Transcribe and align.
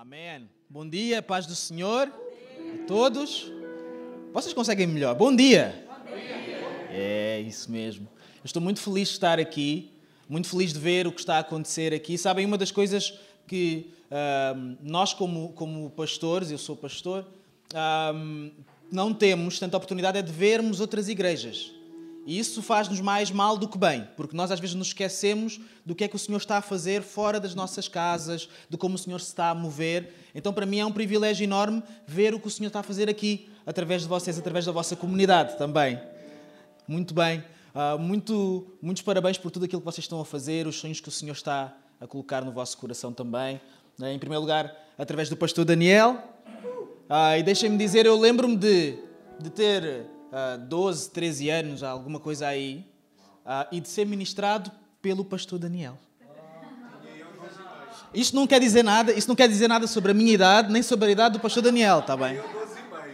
Amém. 0.00 0.48
Bom 0.70 0.88
dia, 0.88 1.20
paz 1.20 1.44
do 1.44 1.56
Senhor 1.56 2.06
a 2.06 2.86
todos. 2.86 3.50
Vocês 4.32 4.54
conseguem 4.54 4.86
melhor? 4.86 5.12
Bom 5.16 5.34
dia. 5.34 5.84
É 6.88 7.40
isso 7.40 7.68
mesmo. 7.68 8.06
Eu 8.36 8.44
estou 8.44 8.62
muito 8.62 8.78
feliz 8.78 9.08
de 9.08 9.14
estar 9.14 9.40
aqui, 9.40 9.90
muito 10.28 10.48
feliz 10.48 10.72
de 10.72 10.78
ver 10.78 11.08
o 11.08 11.10
que 11.10 11.18
está 11.18 11.34
a 11.34 11.38
acontecer 11.40 11.92
aqui. 11.92 12.16
Sabem, 12.16 12.46
uma 12.46 12.56
das 12.56 12.70
coisas 12.70 13.18
que 13.44 13.92
nós, 14.80 15.12
como, 15.12 15.52
como 15.54 15.90
pastores, 15.90 16.52
eu 16.52 16.58
sou 16.58 16.76
pastor, 16.76 17.26
não 18.92 19.12
temos 19.12 19.58
tanta 19.58 19.76
oportunidade 19.76 20.16
é 20.16 20.22
de 20.22 20.30
vermos 20.30 20.78
outras 20.78 21.08
igrejas. 21.08 21.72
E 22.28 22.38
isso 22.38 22.60
faz-nos 22.60 23.00
mais 23.00 23.30
mal 23.30 23.56
do 23.56 23.66
que 23.66 23.78
bem, 23.78 24.06
porque 24.14 24.36
nós 24.36 24.50
às 24.50 24.60
vezes 24.60 24.76
nos 24.76 24.88
esquecemos 24.88 25.58
do 25.82 25.94
que 25.94 26.04
é 26.04 26.08
que 26.08 26.14
o 26.14 26.18
Senhor 26.18 26.36
está 26.36 26.58
a 26.58 26.60
fazer 26.60 27.00
fora 27.00 27.40
das 27.40 27.54
nossas 27.54 27.88
casas, 27.88 28.50
de 28.68 28.76
como 28.76 28.96
o 28.96 28.98
Senhor 28.98 29.18
se 29.18 29.28
está 29.28 29.48
a 29.48 29.54
mover. 29.54 30.12
Então, 30.34 30.52
para 30.52 30.66
mim, 30.66 30.78
é 30.78 30.84
um 30.84 30.92
privilégio 30.92 31.44
enorme 31.44 31.82
ver 32.06 32.34
o 32.34 32.38
que 32.38 32.46
o 32.46 32.50
Senhor 32.50 32.66
está 32.66 32.80
a 32.80 32.82
fazer 32.82 33.08
aqui, 33.08 33.48
através 33.64 34.02
de 34.02 34.08
vocês, 34.08 34.38
através 34.38 34.66
da 34.66 34.72
vossa 34.72 34.94
comunidade 34.94 35.56
também. 35.56 35.98
Muito 36.86 37.14
bem. 37.14 37.42
Uh, 37.74 37.98
muito, 37.98 38.76
muitos 38.82 39.02
parabéns 39.02 39.38
por 39.38 39.50
tudo 39.50 39.64
aquilo 39.64 39.80
que 39.80 39.86
vocês 39.86 40.04
estão 40.04 40.20
a 40.20 40.24
fazer, 40.26 40.66
os 40.66 40.76
sonhos 40.76 41.00
que 41.00 41.08
o 41.08 41.12
Senhor 41.12 41.32
está 41.32 41.74
a 41.98 42.06
colocar 42.06 42.44
no 42.44 42.52
vosso 42.52 42.76
coração 42.76 43.10
também. 43.10 43.58
Né? 43.98 44.12
Em 44.12 44.18
primeiro 44.18 44.42
lugar, 44.42 44.76
através 44.98 45.30
do 45.30 45.36
pastor 45.38 45.64
Daniel. 45.64 46.22
Uh, 47.08 47.38
e 47.38 47.42
deixem-me 47.42 47.78
dizer, 47.78 48.04
eu 48.04 48.20
lembro-me 48.20 48.54
de, 48.54 48.98
de 49.40 49.48
ter 49.48 50.17
uh, 50.28 50.58
12, 50.66 51.10
13 51.10 51.50
anos, 51.50 51.82
alguma 51.82 52.20
coisa 52.20 52.46
aí, 52.46 52.86
uh, 53.44 53.66
e 53.72 53.80
de 53.80 53.88
ser 53.88 54.06
ministrado 54.06 54.70
pelo 55.00 55.24
pastor 55.24 55.58
Daniel. 55.58 55.98
Isto 58.14 58.34
não 58.34 58.46
quer 58.46 58.60
dizer 58.60 58.82
nada, 58.82 59.12
isso 59.12 59.28
não 59.28 59.36
quer 59.36 59.48
dizer 59.48 59.68
nada 59.68 59.86
sobre 59.86 60.12
a 60.12 60.14
minha 60.14 60.32
idade, 60.32 60.72
nem 60.72 60.82
sobre 60.82 61.08
a 61.08 61.10
idade 61.10 61.34
do 61.34 61.40
pastor 61.40 61.62
Daniel, 61.62 61.98
está 61.98 62.16
bem? 62.16 62.40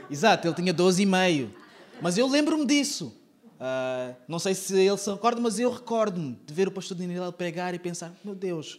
Exato, 0.08 0.46
ele 0.46 0.54
tinha 0.54 0.72
12 0.72 1.02
e 1.02 1.06
meio. 1.06 1.54
Mas 2.00 2.16
eu 2.16 2.28
lembro-me 2.28 2.64
disso. 2.64 3.12
Uh, 3.54 4.14
não 4.28 4.38
sei 4.38 4.54
se 4.54 4.78
ele 4.78 4.96
se 4.96 5.10
recorda, 5.10 5.40
mas 5.40 5.58
eu 5.58 5.70
recordo-me 5.70 6.38
de 6.44 6.54
ver 6.54 6.68
o 6.68 6.70
pastor 6.70 6.96
Daniel 6.96 7.32
pregar 7.32 7.74
e 7.74 7.78
pensar: 7.78 8.12
meu 8.22 8.34
Deus, 8.34 8.78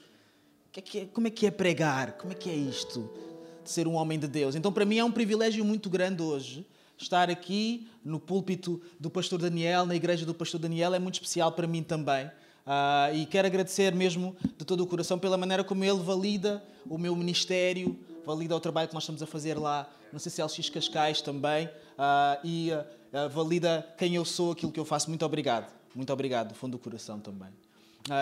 que 0.71 0.79
é 0.79 0.81
que 0.81 0.99
é, 0.99 1.05
como 1.05 1.27
é 1.27 1.29
que 1.29 1.47
é 1.47 1.51
pregar? 1.51 2.13
Como 2.13 2.33
é 2.33 2.35
que 2.35 2.49
é 2.49 2.53
isto? 2.53 3.09
De 3.63 3.71
ser 3.71 3.87
um 3.87 3.93
homem 3.93 4.19
de 4.19 4.27
Deus. 4.27 4.55
Então, 4.55 4.71
para 4.71 4.85
mim, 4.85 4.97
é 4.97 5.03
um 5.03 5.11
privilégio 5.11 5.63
muito 5.63 5.89
grande 5.89 6.21
hoje 6.21 6.65
estar 6.97 7.29
aqui 7.29 7.87
no 8.03 8.19
púlpito 8.19 8.81
do 8.99 9.09
pastor 9.09 9.39
Daniel, 9.39 9.85
na 9.85 9.95
igreja 9.95 10.25
do 10.25 10.33
pastor 10.33 10.59
Daniel, 10.59 10.93
é 10.93 10.99
muito 10.99 11.15
especial 11.15 11.51
para 11.51 11.67
mim 11.67 11.83
também. 11.83 12.29
Uh, 12.65 13.15
e 13.15 13.25
quero 13.27 13.45
agradecer 13.45 13.93
mesmo 13.93 14.35
de 14.57 14.65
todo 14.65 14.81
o 14.81 14.87
coração 14.87 15.19
pela 15.19 15.37
maneira 15.37 15.63
como 15.63 15.83
ele 15.83 15.99
valida 15.99 16.63
o 16.89 16.97
meu 16.97 17.15
ministério, 17.15 17.99
valida 18.25 18.55
o 18.55 18.59
trabalho 18.59 18.87
que 18.87 18.93
nós 18.95 19.03
estamos 19.03 19.21
a 19.21 19.27
fazer 19.27 19.53
lá 19.55 19.87
no 20.11 20.19
CCLX 20.19 20.69
Cascais 20.69 21.21
também 21.21 21.67
uh, 21.67 22.39
e 22.43 22.71
uh, 22.71 23.29
valida 23.29 23.87
quem 23.99 24.15
eu 24.15 24.25
sou, 24.25 24.51
aquilo 24.51 24.71
que 24.71 24.79
eu 24.79 24.85
faço. 24.85 25.09
Muito 25.09 25.23
obrigado, 25.23 25.71
muito 25.93 26.11
obrigado, 26.11 26.49
do 26.49 26.55
fundo 26.55 26.71
do 26.71 26.79
coração 26.79 27.19
também. 27.19 27.49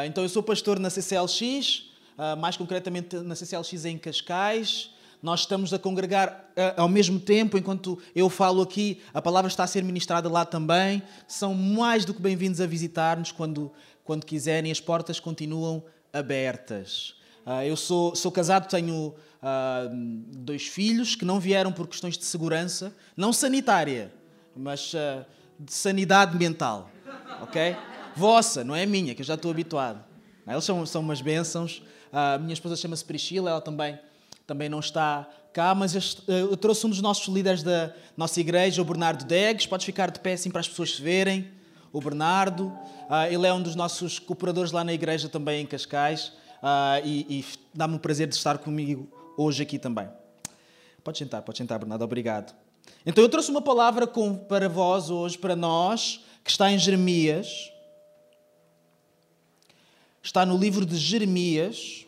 então, 0.05 0.23
eu 0.23 0.29
sou 0.29 0.43
pastor 0.43 0.77
na 0.77 0.89
CCLX, 0.89 1.85
mais 2.37 2.57
concretamente 2.57 3.15
na 3.17 3.35
CCLX 3.35 3.85
em 3.85 3.97
Cascais. 3.97 4.92
Nós 5.23 5.39
estamos 5.39 5.73
a 5.73 5.79
congregar 5.79 6.49
uh, 6.49 6.81
ao 6.81 6.89
mesmo 6.89 7.17
tempo, 7.17 7.57
enquanto 7.57 7.97
eu 8.13 8.29
falo 8.29 8.61
aqui, 8.61 9.01
a 9.13 9.21
palavra 9.21 9.47
está 9.47 9.63
a 9.63 9.67
ser 9.67 9.81
ministrada 9.81 10.29
lá 10.29 10.43
também. 10.43 11.01
São 11.29 11.53
mais 11.53 12.03
do 12.03 12.13
que 12.13 12.21
bem-vindos 12.21 12.59
a 12.59 12.67
visitar-nos 12.67 13.31
quando, 13.31 13.71
quando 14.03 14.25
quiserem, 14.25 14.69
as 14.69 14.81
portas 14.81 15.21
continuam 15.21 15.81
abertas. 16.11 17.15
Uh, 17.45 17.63
eu 17.63 17.77
sou, 17.77 18.13
sou 18.17 18.33
casado, 18.33 18.67
tenho 18.67 19.15
uh, 19.41 19.95
dois 20.39 20.67
filhos 20.67 21.15
que 21.15 21.23
não 21.23 21.39
vieram 21.39 21.71
por 21.71 21.87
questões 21.87 22.17
de 22.17 22.25
segurança, 22.25 22.93
não 23.15 23.31
sanitária, 23.31 24.13
mas 24.53 24.93
de 25.57 25.73
sanidade 25.73 26.37
mental, 26.37 26.91
ok? 27.41 27.77
Vossa, 28.13 28.61
não 28.61 28.75
é 28.75 28.85
minha, 28.85 29.15
que 29.15 29.21
eu 29.21 29.25
já 29.25 29.35
estou 29.35 29.51
habituado. 29.51 30.03
Eles 30.45 30.65
são, 30.65 30.85
são 30.85 31.01
umas 31.01 31.21
bênçãos. 31.21 31.81
A 32.11 32.37
minha 32.37 32.53
esposa 32.53 32.75
chama-se 32.75 33.05
Priscila, 33.05 33.51
ela 33.51 33.61
também 33.61 33.97
também 34.53 34.69
não 34.69 34.79
está 34.79 35.27
cá, 35.51 35.73
mas 35.73 35.95
eu 36.27 36.55
trouxe 36.55 36.85
um 36.85 36.89
dos 36.91 37.01
nossos 37.01 37.27
líderes 37.27 37.63
da 37.63 37.91
nossa 38.15 38.39
igreja, 38.39 38.83
o 38.83 38.85
Bernardo 38.85 39.25
Degues. 39.25 39.65
Podes 39.65 39.83
ficar 39.83 40.11
de 40.11 40.19
pé 40.19 40.33
assim 40.33 40.51
para 40.51 40.61
as 40.61 40.69
pessoas 40.69 40.99
verem. 40.99 41.49
O 41.91 41.99
Bernardo, 41.99 42.71
ah, 43.09 43.27
ele 43.27 43.47
é 43.47 43.53
um 43.53 43.61
dos 43.61 43.73
nossos 43.73 44.19
cooperadores 44.19 44.71
lá 44.71 44.83
na 44.83 44.93
igreja 44.93 45.27
também 45.27 45.63
em 45.63 45.65
Cascais 45.65 46.33
ah, 46.61 47.01
e, 47.03 47.43
dá-me 47.73 47.95
o 47.95 47.99
prazer 47.99 48.27
de 48.27 48.35
estar 48.35 48.59
comigo 48.59 49.07
hoje 49.35 49.63
aqui 49.63 49.79
também. 49.79 50.07
Pode 51.03 51.17
sentar, 51.17 51.41
pode 51.41 51.57
sentar, 51.57 51.79
Bernardo, 51.79 52.03
obrigado. 52.03 52.53
Então 53.03 53.23
eu 53.23 53.29
trouxe 53.29 53.49
uma 53.49 53.61
palavra 53.61 54.05
para 54.47 54.69
vós 54.69 55.09
hoje, 55.09 55.35
para 55.35 55.55
nós, 55.55 56.23
que 56.43 56.51
está 56.51 56.71
em 56.71 56.77
Jeremias. 56.77 57.71
Está 60.21 60.45
no 60.45 60.57
livro 60.57 60.85
de 60.85 60.95
Jeremias, 60.95 62.05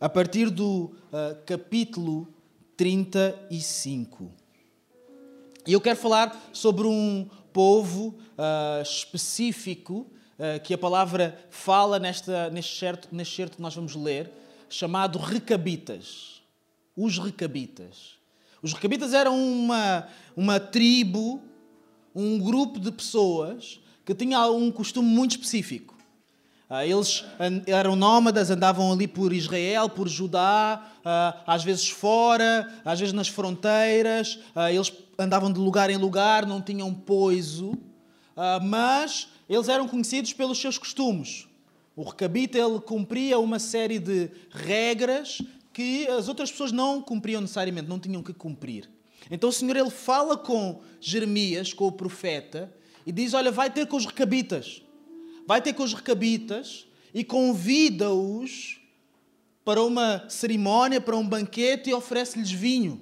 a 0.00 0.08
partir 0.08 0.48
do 0.50 0.92
uh, 1.12 1.44
capítulo 1.44 2.28
35. 2.76 4.30
E 5.66 5.72
eu 5.72 5.80
quero 5.80 5.98
falar 5.98 6.48
sobre 6.52 6.86
um 6.86 7.28
povo 7.52 8.16
uh, 8.38 8.82
específico 8.82 10.06
uh, 10.38 10.60
que 10.62 10.72
a 10.72 10.78
palavra 10.78 11.38
fala 11.50 11.98
nesta, 11.98 12.48
neste, 12.50 12.78
certo, 12.78 13.08
neste 13.10 13.34
certo 13.34 13.56
que 13.56 13.62
nós 13.62 13.74
vamos 13.74 13.96
ler, 13.96 14.30
chamado 14.68 15.18
Recabitas. 15.18 16.42
Os 16.96 17.18
Recabitas. 17.18 18.18
Os 18.62 18.72
Recabitas 18.72 19.12
eram 19.12 19.36
uma, 19.36 20.08
uma 20.36 20.60
tribo, 20.60 21.42
um 22.14 22.38
grupo 22.38 22.78
de 22.78 22.92
pessoas 22.92 23.80
que 24.04 24.14
tinha 24.14 24.46
um 24.46 24.70
costume 24.70 25.08
muito 25.08 25.32
específico. 25.32 25.97
Ah, 26.70 26.84
eles 26.84 27.24
eram 27.66 27.96
nómadas, 27.96 28.50
andavam 28.50 28.92
ali 28.92 29.08
por 29.08 29.32
Israel, 29.32 29.88
por 29.88 30.06
Judá, 30.06 30.86
ah, 31.02 31.42
às 31.46 31.64
vezes 31.64 31.88
fora, 31.88 32.70
às 32.84 33.00
vezes 33.00 33.14
nas 33.14 33.28
fronteiras. 33.28 34.38
Ah, 34.54 34.70
eles 34.70 34.92
andavam 35.18 35.50
de 35.50 35.58
lugar 35.58 35.88
em 35.88 35.96
lugar, 35.96 36.44
não 36.44 36.60
tinham 36.60 36.92
poiso, 36.92 37.72
mas 38.62 39.28
eles 39.48 39.68
eram 39.68 39.88
conhecidos 39.88 40.32
pelos 40.32 40.60
seus 40.60 40.78
costumes. 40.78 41.48
O 41.96 42.04
recabita 42.04 42.56
ele 42.56 42.78
cumpria 42.78 43.36
uma 43.40 43.58
série 43.58 43.98
de 43.98 44.30
regras 44.50 45.42
que 45.72 46.06
as 46.06 46.28
outras 46.28 46.48
pessoas 46.48 46.70
não 46.70 47.02
cumpriam 47.02 47.40
necessariamente, 47.40 47.88
não 47.88 47.98
tinham 47.98 48.22
que 48.22 48.32
cumprir. 48.32 48.88
Então 49.28 49.48
o 49.48 49.52
Senhor 49.52 49.76
ele 49.76 49.90
fala 49.90 50.36
com 50.36 50.80
Jeremias, 51.00 51.72
com 51.72 51.88
o 51.88 51.92
profeta, 51.92 52.72
e 53.04 53.10
diz: 53.10 53.34
Olha, 53.34 53.50
vai 53.50 53.70
ter 53.70 53.86
com 53.88 53.96
os 53.96 54.06
recabitas 54.06 54.82
vai 55.48 55.62
ter 55.62 55.72
com 55.72 55.82
os 55.82 55.94
recabitas 55.94 56.86
e 57.14 57.24
convida-os 57.24 58.78
para 59.64 59.82
uma 59.82 60.28
cerimónia, 60.28 61.00
para 61.00 61.16
um 61.16 61.26
banquete 61.26 61.88
e 61.88 61.94
oferece-lhes 61.94 62.52
vinho. 62.52 63.00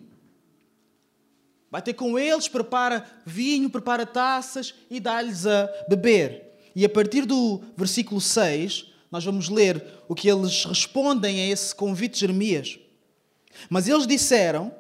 Vai 1.69 1.83
ter 1.83 1.95
com 1.95 2.17
eles, 2.17 2.47
prepara 2.47 3.05
vinho, 3.27 3.69
prepara 3.69 4.07
taças 4.07 4.77
e 4.89 5.01
dá-lhes 5.01 5.45
a 5.45 5.69
beber. 5.89 6.53
E 6.73 6.85
a 6.85 6.89
partir 6.89 7.27
do 7.27 7.61
versículo 7.77 8.21
6, 8.21 8.93
nós 9.11 9.25
vamos 9.25 9.49
ler 9.49 9.85
o 10.07 10.15
que 10.15 10.29
eles 10.29 10.65
respondem 10.67 11.41
a 11.41 11.49
esse 11.49 11.75
convite 11.75 12.15
de 12.15 12.21
Jeremias. 12.21 12.79
Mas 13.69 13.89
eles 13.89 14.07
disseram: 14.07 14.73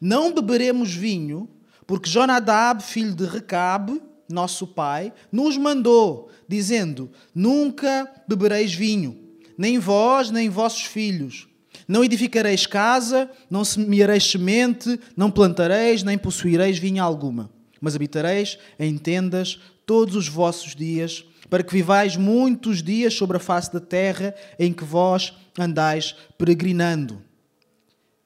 Não 0.00 0.32
beberemos 0.32 0.94
vinho, 0.94 1.50
porque 1.86 2.08
Jonadab, 2.08 2.82
filho 2.82 3.14
de 3.14 3.26
Recabe, 3.26 4.07
nosso 4.28 4.66
pai, 4.66 5.12
nos 5.32 5.56
mandou, 5.56 6.30
dizendo: 6.46 7.10
Nunca 7.34 8.10
bebereis 8.28 8.74
vinho, 8.74 9.18
nem 9.56 9.78
vós, 9.78 10.30
nem 10.30 10.48
vossos 10.48 10.82
filhos. 10.82 11.48
Não 11.86 12.04
edificareis 12.04 12.66
casa, 12.66 13.30
não 13.50 13.64
semeareis 13.64 14.30
semente, 14.30 15.00
não 15.16 15.30
plantareis, 15.30 16.02
nem 16.02 16.18
possuireis 16.18 16.78
vinha 16.78 17.02
alguma, 17.02 17.50
mas 17.80 17.96
habitareis 17.96 18.58
em 18.78 18.98
tendas 18.98 19.58
todos 19.86 20.14
os 20.14 20.28
vossos 20.28 20.74
dias, 20.74 21.24
para 21.48 21.62
que 21.62 21.72
vivais 21.72 22.14
muitos 22.14 22.82
dias 22.82 23.14
sobre 23.14 23.38
a 23.38 23.40
face 23.40 23.72
da 23.72 23.80
terra 23.80 24.34
em 24.58 24.70
que 24.70 24.84
vós 24.84 25.32
andais 25.58 26.14
peregrinando. 26.36 27.22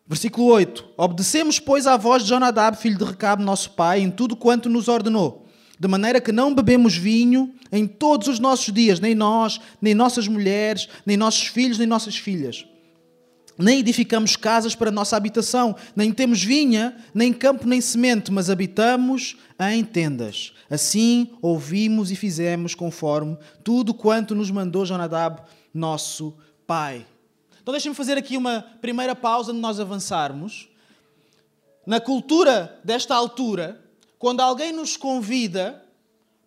Versículo 0.09 0.49
8: 0.49 0.91
Obedecemos, 0.97 1.61
pois, 1.61 1.87
à 1.87 1.97
voz 1.97 2.25
de 2.25 2.31
Jonadab, 2.31 2.77
filho 2.77 2.99
de 2.99 3.05
Recabe, 3.05 3.44
nosso 3.44 3.71
pai, 3.71 4.00
em 4.00 4.11
tudo 4.11 4.35
quanto 4.35 4.69
nos 4.69 4.88
ordenou 4.88 5.42
de 5.82 5.88
maneira 5.88 6.20
que 6.20 6.31
não 6.31 6.55
bebemos 6.55 6.96
vinho 6.96 7.52
em 7.73 7.88
todos 7.88 8.29
os 8.29 8.38
nossos 8.38 8.73
dias, 8.73 9.00
nem 9.00 9.17
nós, 9.17 9.61
nem 9.81 9.96
nossas 9.96 10.29
mulheres, 10.29 10.88
nem 11.05 11.17
nossos 11.17 11.49
filhos, 11.49 11.76
nem 11.76 11.88
nossas 11.88 12.17
filhas. 12.17 12.64
Nem 13.58 13.81
edificamos 13.81 14.37
casas 14.37 14.76
para 14.76 14.93
nossa 14.93 15.17
habitação, 15.17 15.75
nem 15.96 16.12
temos 16.12 16.40
vinha, 16.40 16.96
nem 17.12 17.32
campo, 17.32 17.67
nem 17.67 17.81
semente, 17.81 18.31
mas 18.31 18.49
habitamos 18.49 19.37
em 19.73 19.82
tendas. 19.82 20.52
Assim 20.70 21.32
ouvimos 21.43 22.12
e 22.12 22.14
fizemos 22.14 22.76
conforme 22.76 23.37
tudo 23.64 23.93
quanto 23.93 24.37
nos 24.37 24.52
mandou 24.52 24.87
Jonadab, 24.87 25.43
nosso 25.75 26.32
pai. 26.64 27.05
Então 27.61 27.73
deixem-me 27.73 27.96
fazer 27.96 28.17
aqui 28.17 28.37
uma 28.37 28.64
primeira 28.81 29.17
pausa 29.17 29.52
de 29.52 29.58
nós 29.58 29.81
avançarmos. 29.81 30.69
Na 31.84 31.99
cultura 31.99 32.79
desta 32.84 33.17
altura, 33.17 33.81
quando 34.23 34.39
alguém 34.39 34.71
nos 34.71 34.97
convida 34.97 35.85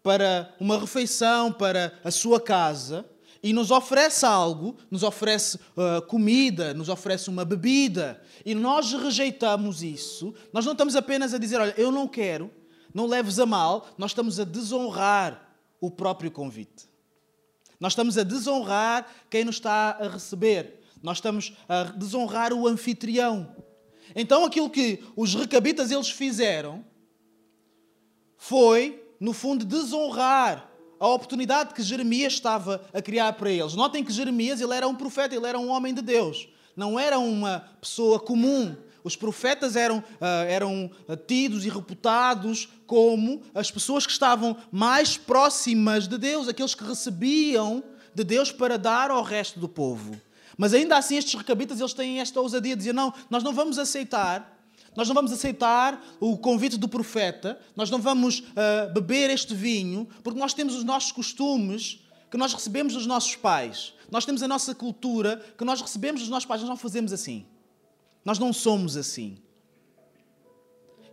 para 0.01 0.55
uma 0.61 0.79
refeição, 0.79 1.51
para 1.51 1.99
a 2.05 2.09
sua 2.09 2.39
casa, 2.39 3.05
e 3.43 3.51
nos 3.51 3.69
oferece 3.69 4.25
algo, 4.25 4.77
nos 4.89 5.03
oferece 5.03 5.57
uh, 5.57 6.01
comida, 6.07 6.73
nos 6.73 6.87
oferece 6.87 7.29
uma 7.29 7.43
bebida, 7.43 8.21
e 8.45 8.55
nós 8.55 8.93
rejeitamos 8.93 9.83
isso, 9.83 10.33
nós 10.53 10.63
não 10.63 10.71
estamos 10.71 10.95
apenas 10.95 11.33
a 11.33 11.37
dizer, 11.37 11.59
olha, 11.59 11.73
eu 11.75 11.91
não 11.91 12.07
quero, 12.07 12.49
não 12.93 13.07
leves 13.07 13.39
a 13.39 13.45
mal, 13.45 13.89
nós 13.97 14.11
estamos 14.11 14.39
a 14.39 14.45
desonrar 14.45 15.53
o 15.81 15.91
próprio 15.91 16.31
convite. 16.31 16.87
Nós 17.77 17.91
estamos 17.91 18.17
a 18.17 18.23
desonrar 18.23 19.05
quem 19.29 19.43
nos 19.43 19.57
está 19.57 19.97
a 19.99 20.07
receber. 20.07 20.79
Nós 21.03 21.17
estamos 21.17 21.51
a 21.67 21.83
desonrar 21.83 22.53
o 22.53 22.69
anfitrião. 22.69 23.53
Então 24.15 24.45
aquilo 24.45 24.69
que 24.69 25.03
os 25.13 25.35
recabitas 25.35 25.91
eles 25.91 26.09
fizeram 26.09 26.94
foi, 28.37 29.03
no 29.19 29.33
fundo, 29.33 29.65
desonrar 29.65 30.71
a 30.99 31.07
oportunidade 31.07 31.73
que 31.73 31.83
Jeremias 31.83 32.33
estava 32.33 32.81
a 32.93 33.01
criar 33.01 33.33
para 33.33 33.51
eles. 33.51 33.73
Notem 33.73 34.03
que 34.03 34.11
Jeremias 34.11 34.61
ele 34.61 34.73
era 34.73 34.87
um 34.87 34.95
profeta, 34.95 35.35
ele 35.35 35.45
era 35.45 35.59
um 35.59 35.69
homem 35.69 35.93
de 35.93 36.01
Deus. 36.01 36.47
Não 36.75 36.99
era 36.99 37.19
uma 37.19 37.69
pessoa 37.79 38.19
comum. 38.19 38.75
Os 39.03 39.15
profetas 39.15 39.75
eram, 39.75 39.99
uh, 39.99 40.47
eram 40.47 40.89
tidos 41.27 41.63
e 41.65 41.69
reputados 41.69 42.67
como 42.87 43.41
as 43.53 43.69
pessoas 43.69 44.05
que 44.05 44.11
estavam 44.11 44.57
mais 44.71 45.15
próximas 45.15 46.07
de 46.07 46.17
Deus, 46.17 46.47
aqueles 46.47 46.73
que 46.73 46.83
recebiam 46.83 47.83
de 48.13 48.23
Deus 48.23 48.51
para 48.51 48.77
dar 48.77 49.11
ao 49.11 49.21
resto 49.21 49.59
do 49.59 49.69
povo. 49.69 50.19
Mas 50.57 50.73
ainda 50.73 50.97
assim 50.97 51.17
estes 51.17 51.35
recabitas 51.35 51.79
eles 51.79 51.93
têm 51.93 52.19
esta 52.19 52.39
ousadia 52.39 52.75
de 52.75 52.79
dizer, 52.79 52.93
não, 52.93 53.13
nós 53.29 53.43
não 53.43 53.53
vamos 53.53 53.77
aceitar 53.77 54.54
nós 54.95 55.07
não 55.07 55.15
vamos 55.15 55.31
aceitar 55.31 56.01
o 56.19 56.37
convite 56.37 56.77
do 56.77 56.87
profeta, 56.87 57.59
nós 57.75 57.89
não 57.89 57.99
vamos 57.99 58.39
uh, 58.39 58.93
beber 58.93 59.29
este 59.29 59.53
vinho, 59.53 60.07
porque 60.23 60.39
nós 60.39 60.53
temos 60.53 60.75
os 60.75 60.83
nossos 60.83 61.11
costumes 61.11 61.99
que 62.31 62.37
nós 62.37 62.53
recebemos 62.53 62.93
dos 62.93 63.05
nossos 63.05 63.35
pais. 63.35 63.93
Nós 64.09 64.25
temos 64.25 64.41
a 64.41 64.47
nossa 64.47 64.73
cultura 64.73 65.43
que 65.57 65.65
nós 65.65 65.81
recebemos 65.81 66.21
dos 66.21 66.29
nossos 66.29 66.45
pais. 66.45 66.61
Nós 66.61 66.69
não 66.69 66.77
fazemos 66.77 67.11
assim. 67.11 67.45
Nós 68.23 68.39
não 68.39 68.51
somos 68.51 68.97
assim. 68.97 69.37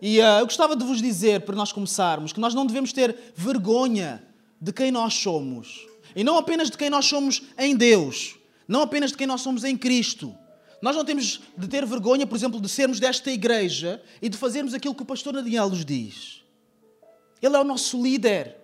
E 0.00 0.18
uh, 0.20 0.40
eu 0.40 0.46
gostava 0.46 0.74
de 0.74 0.84
vos 0.84 1.00
dizer, 1.00 1.42
para 1.42 1.54
nós 1.54 1.72
começarmos, 1.72 2.32
que 2.32 2.40
nós 2.40 2.54
não 2.54 2.66
devemos 2.66 2.92
ter 2.92 3.16
vergonha 3.36 4.22
de 4.60 4.72
quem 4.72 4.90
nós 4.90 5.14
somos. 5.14 5.86
E 6.14 6.22
não 6.22 6.36
apenas 6.38 6.70
de 6.70 6.76
quem 6.76 6.90
nós 6.90 7.06
somos 7.06 7.42
em 7.58 7.76
Deus, 7.76 8.36
não 8.66 8.82
apenas 8.82 9.10
de 9.10 9.16
quem 9.16 9.26
nós 9.26 9.40
somos 9.40 9.64
em 9.64 9.76
Cristo, 9.76 10.34
nós 10.82 10.96
não 10.96 11.04
temos 11.04 11.40
de 11.56 11.68
ter 11.68 11.86
vergonha, 11.86 12.26
por 12.26 12.36
exemplo, 12.36 12.60
de 12.60 12.68
sermos 12.68 12.98
desta 12.98 13.30
igreja 13.30 14.02
e 14.20 14.28
de 14.28 14.36
fazermos 14.36 14.74
aquilo 14.74 14.94
que 14.94 15.02
o 15.02 15.06
pastor 15.06 15.32
Daniel 15.32 15.70
nos 15.70 15.84
diz. 15.84 16.42
Ele 17.40 17.56
é 17.56 17.60
o 17.60 17.64
nosso 17.64 18.02
líder. 18.02 18.56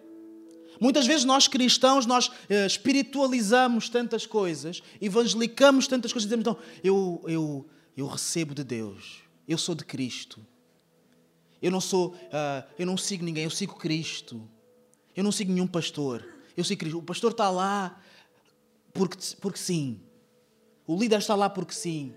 Muitas 0.80 1.06
vezes 1.06 1.24
nós 1.24 1.46
cristãos, 1.46 2.06
nós 2.06 2.30
eh, 2.48 2.66
espiritualizamos 2.66 3.88
tantas 3.88 4.26
coisas, 4.26 4.82
evangelicamos 5.00 5.86
tantas 5.86 6.12
coisas, 6.12 6.28
dizemos, 6.28 6.42
então, 6.42 6.56
eu, 6.82 7.22
eu, 7.26 7.66
eu 7.96 8.06
recebo 8.06 8.52
de 8.52 8.64
Deus, 8.64 9.20
eu 9.46 9.56
sou 9.56 9.74
de 9.74 9.84
Cristo. 9.84 10.44
Eu 11.62 11.70
não 11.70 11.80
sou, 11.80 12.14
uh, 12.14 12.64
eu 12.78 12.86
não 12.86 12.96
sigo 12.96 13.24
ninguém, 13.24 13.44
eu 13.44 13.50
sigo 13.50 13.74
Cristo. 13.76 14.48
Eu 15.14 15.24
não 15.24 15.32
sigo 15.32 15.52
nenhum 15.52 15.66
pastor. 15.66 16.24
Eu 16.56 16.62
sigo 16.62 16.80
Cristo. 16.80 16.98
O 16.98 17.02
pastor 17.02 17.32
está 17.32 17.50
lá 17.50 18.00
porque, 18.92 19.16
porque 19.40 19.58
sim. 19.58 20.00
O 20.88 20.96
líder 20.98 21.18
está 21.18 21.34
lá 21.34 21.50
porque 21.50 21.74
sim. 21.74 22.14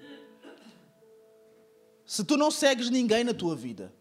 Se 2.05 2.23
tu 2.23 2.37
não 2.37 2.49
segues 2.49 2.89
ninguém 2.89 3.21
na 3.21 3.33
tua 3.33 3.53
vida, 3.53 3.93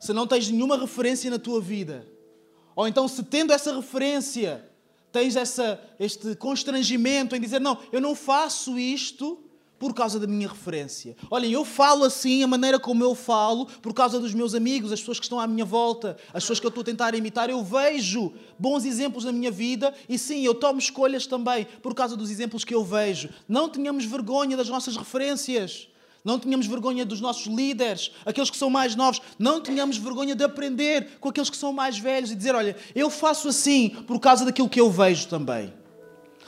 se 0.00 0.14
não 0.14 0.26
tens 0.26 0.48
nenhuma 0.48 0.78
referência 0.78 1.30
na 1.30 1.38
tua 1.38 1.60
vida, 1.60 2.08
ou 2.74 2.88
então 2.88 3.06
se 3.06 3.22
tendo 3.22 3.52
essa 3.52 3.76
referência, 3.76 4.66
tens 5.12 5.36
essa, 5.36 5.78
este 6.00 6.34
constrangimento 6.34 7.36
em 7.36 7.40
dizer: 7.40 7.60
Não, 7.60 7.78
eu 7.92 8.00
não 8.00 8.14
faço 8.14 8.78
isto 8.78 9.43
por 9.84 9.92
causa 9.92 10.18
da 10.18 10.26
minha 10.26 10.48
referência. 10.48 11.14
Olhem, 11.30 11.52
eu 11.52 11.62
falo 11.62 12.04
assim, 12.04 12.42
a 12.42 12.46
maneira 12.46 12.80
como 12.80 13.04
eu 13.04 13.14
falo, 13.14 13.66
por 13.82 13.92
causa 13.92 14.18
dos 14.18 14.32
meus 14.32 14.54
amigos, 14.54 14.90
as 14.90 15.00
pessoas 15.00 15.18
que 15.18 15.26
estão 15.26 15.38
à 15.38 15.46
minha 15.46 15.64
volta, 15.66 16.16
as 16.32 16.42
pessoas 16.42 16.58
que 16.58 16.64
eu 16.64 16.70
estou 16.70 16.80
a 16.80 16.84
tentar 16.86 17.14
imitar. 17.14 17.50
Eu 17.50 17.62
vejo 17.62 18.32
bons 18.58 18.86
exemplos 18.86 19.24
na 19.24 19.32
minha 19.32 19.50
vida 19.50 19.92
e 20.08 20.18
sim, 20.18 20.42
eu 20.42 20.54
tomo 20.54 20.78
escolhas 20.78 21.26
também 21.26 21.66
por 21.82 21.94
causa 21.94 22.16
dos 22.16 22.30
exemplos 22.30 22.64
que 22.64 22.74
eu 22.74 22.82
vejo. 22.82 23.28
Não 23.46 23.68
tenhamos 23.68 24.06
vergonha 24.06 24.56
das 24.56 24.70
nossas 24.70 24.96
referências. 24.96 25.86
Não 26.24 26.38
tenhamos 26.38 26.66
vergonha 26.66 27.04
dos 27.04 27.20
nossos 27.20 27.46
líderes, 27.46 28.10
aqueles 28.24 28.48
que 28.48 28.56
são 28.56 28.70
mais 28.70 28.96
novos. 28.96 29.20
Não 29.38 29.60
tenhamos 29.60 29.98
vergonha 29.98 30.34
de 30.34 30.44
aprender 30.44 31.18
com 31.20 31.28
aqueles 31.28 31.50
que 31.50 31.58
são 31.58 31.74
mais 31.74 31.98
velhos 31.98 32.30
e 32.30 32.34
dizer: 32.34 32.54
olha, 32.54 32.74
eu 32.94 33.10
faço 33.10 33.48
assim 33.48 33.90
por 33.90 34.18
causa 34.18 34.46
daquilo 34.46 34.70
que 34.70 34.80
eu 34.80 34.90
vejo 34.90 35.28
também. 35.28 35.83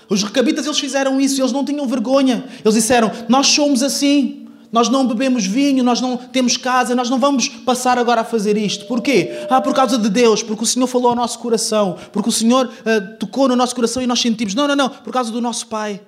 Os 0.08 0.22
recabitas 0.22 0.66
eles 0.66 0.78
fizeram 0.78 1.20
isso, 1.20 1.40
eles 1.40 1.52
não 1.52 1.64
tinham 1.64 1.86
vergonha. 1.86 2.44
Eles 2.64 2.74
disseram: 2.74 3.10
Nós 3.28 3.48
somos 3.48 3.82
assim. 3.82 4.46
Nós 4.72 4.88
não 4.88 5.06
bebemos 5.06 5.46
vinho, 5.46 5.82
nós 5.82 6.00
não 6.00 6.16
temos 6.16 6.56
casa, 6.56 6.94
nós 6.94 7.08
não 7.08 7.18
vamos 7.18 7.48
passar 7.48 7.98
agora 7.98 8.22
a 8.22 8.24
fazer 8.24 8.56
isto. 8.56 8.84
Porquê? 8.86 9.46
Ah, 9.48 9.60
por 9.60 9.72
causa 9.72 9.96
de 9.96 10.10
Deus, 10.10 10.42
porque 10.42 10.64
o 10.64 10.66
Senhor 10.66 10.86
falou 10.86 11.10
ao 11.10 11.16
nosso 11.16 11.38
coração, 11.38 11.96
porque 12.12 12.28
o 12.28 12.32
Senhor 12.32 12.66
uh, 12.66 13.16
tocou 13.18 13.48
no 13.48 13.56
nosso 13.56 13.74
coração 13.74 14.02
e 14.02 14.06
nós 14.06 14.20
sentimos. 14.20 14.54
Não, 14.54 14.66
não, 14.66 14.76
não, 14.76 14.88
por 14.88 15.12
causa 15.12 15.30
do 15.30 15.40
nosso 15.40 15.68
Pai. 15.68 16.00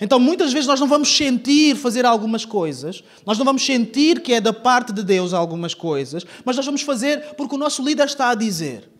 Então, 0.00 0.18
muitas 0.18 0.52
vezes 0.52 0.66
nós 0.66 0.80
não 0.80 0.86
vamos 0.86 1.16
sentir 1.16 1.76
fazer 1.76 2.04
algumas 2.04 2.44
coisas, 2.44 3.02
nós 3.24 3.38
não 3.38 3.44
vamos 3.44 3.64
sentir 3.64 4.20
que 4.20 4.32
é 4.32 4.40
da 4.40 4.52
parte 4.52 4.92
de 4.92 5.02
Deus 5.02 5.32
algumas 5.32 5.74
coisas, 5.74 6.24
mas 6.44 6.56
nós 6.56 6.66
vamos 6.66 6.82
fazer 6.82 7.34
porque 7.36 7.54
o 7.54 7.58
nosso 7.58 7.82
líder 7.84 8.06
está 8.06 8.30
a 8.30 8.34
dizer. 8.34 8.91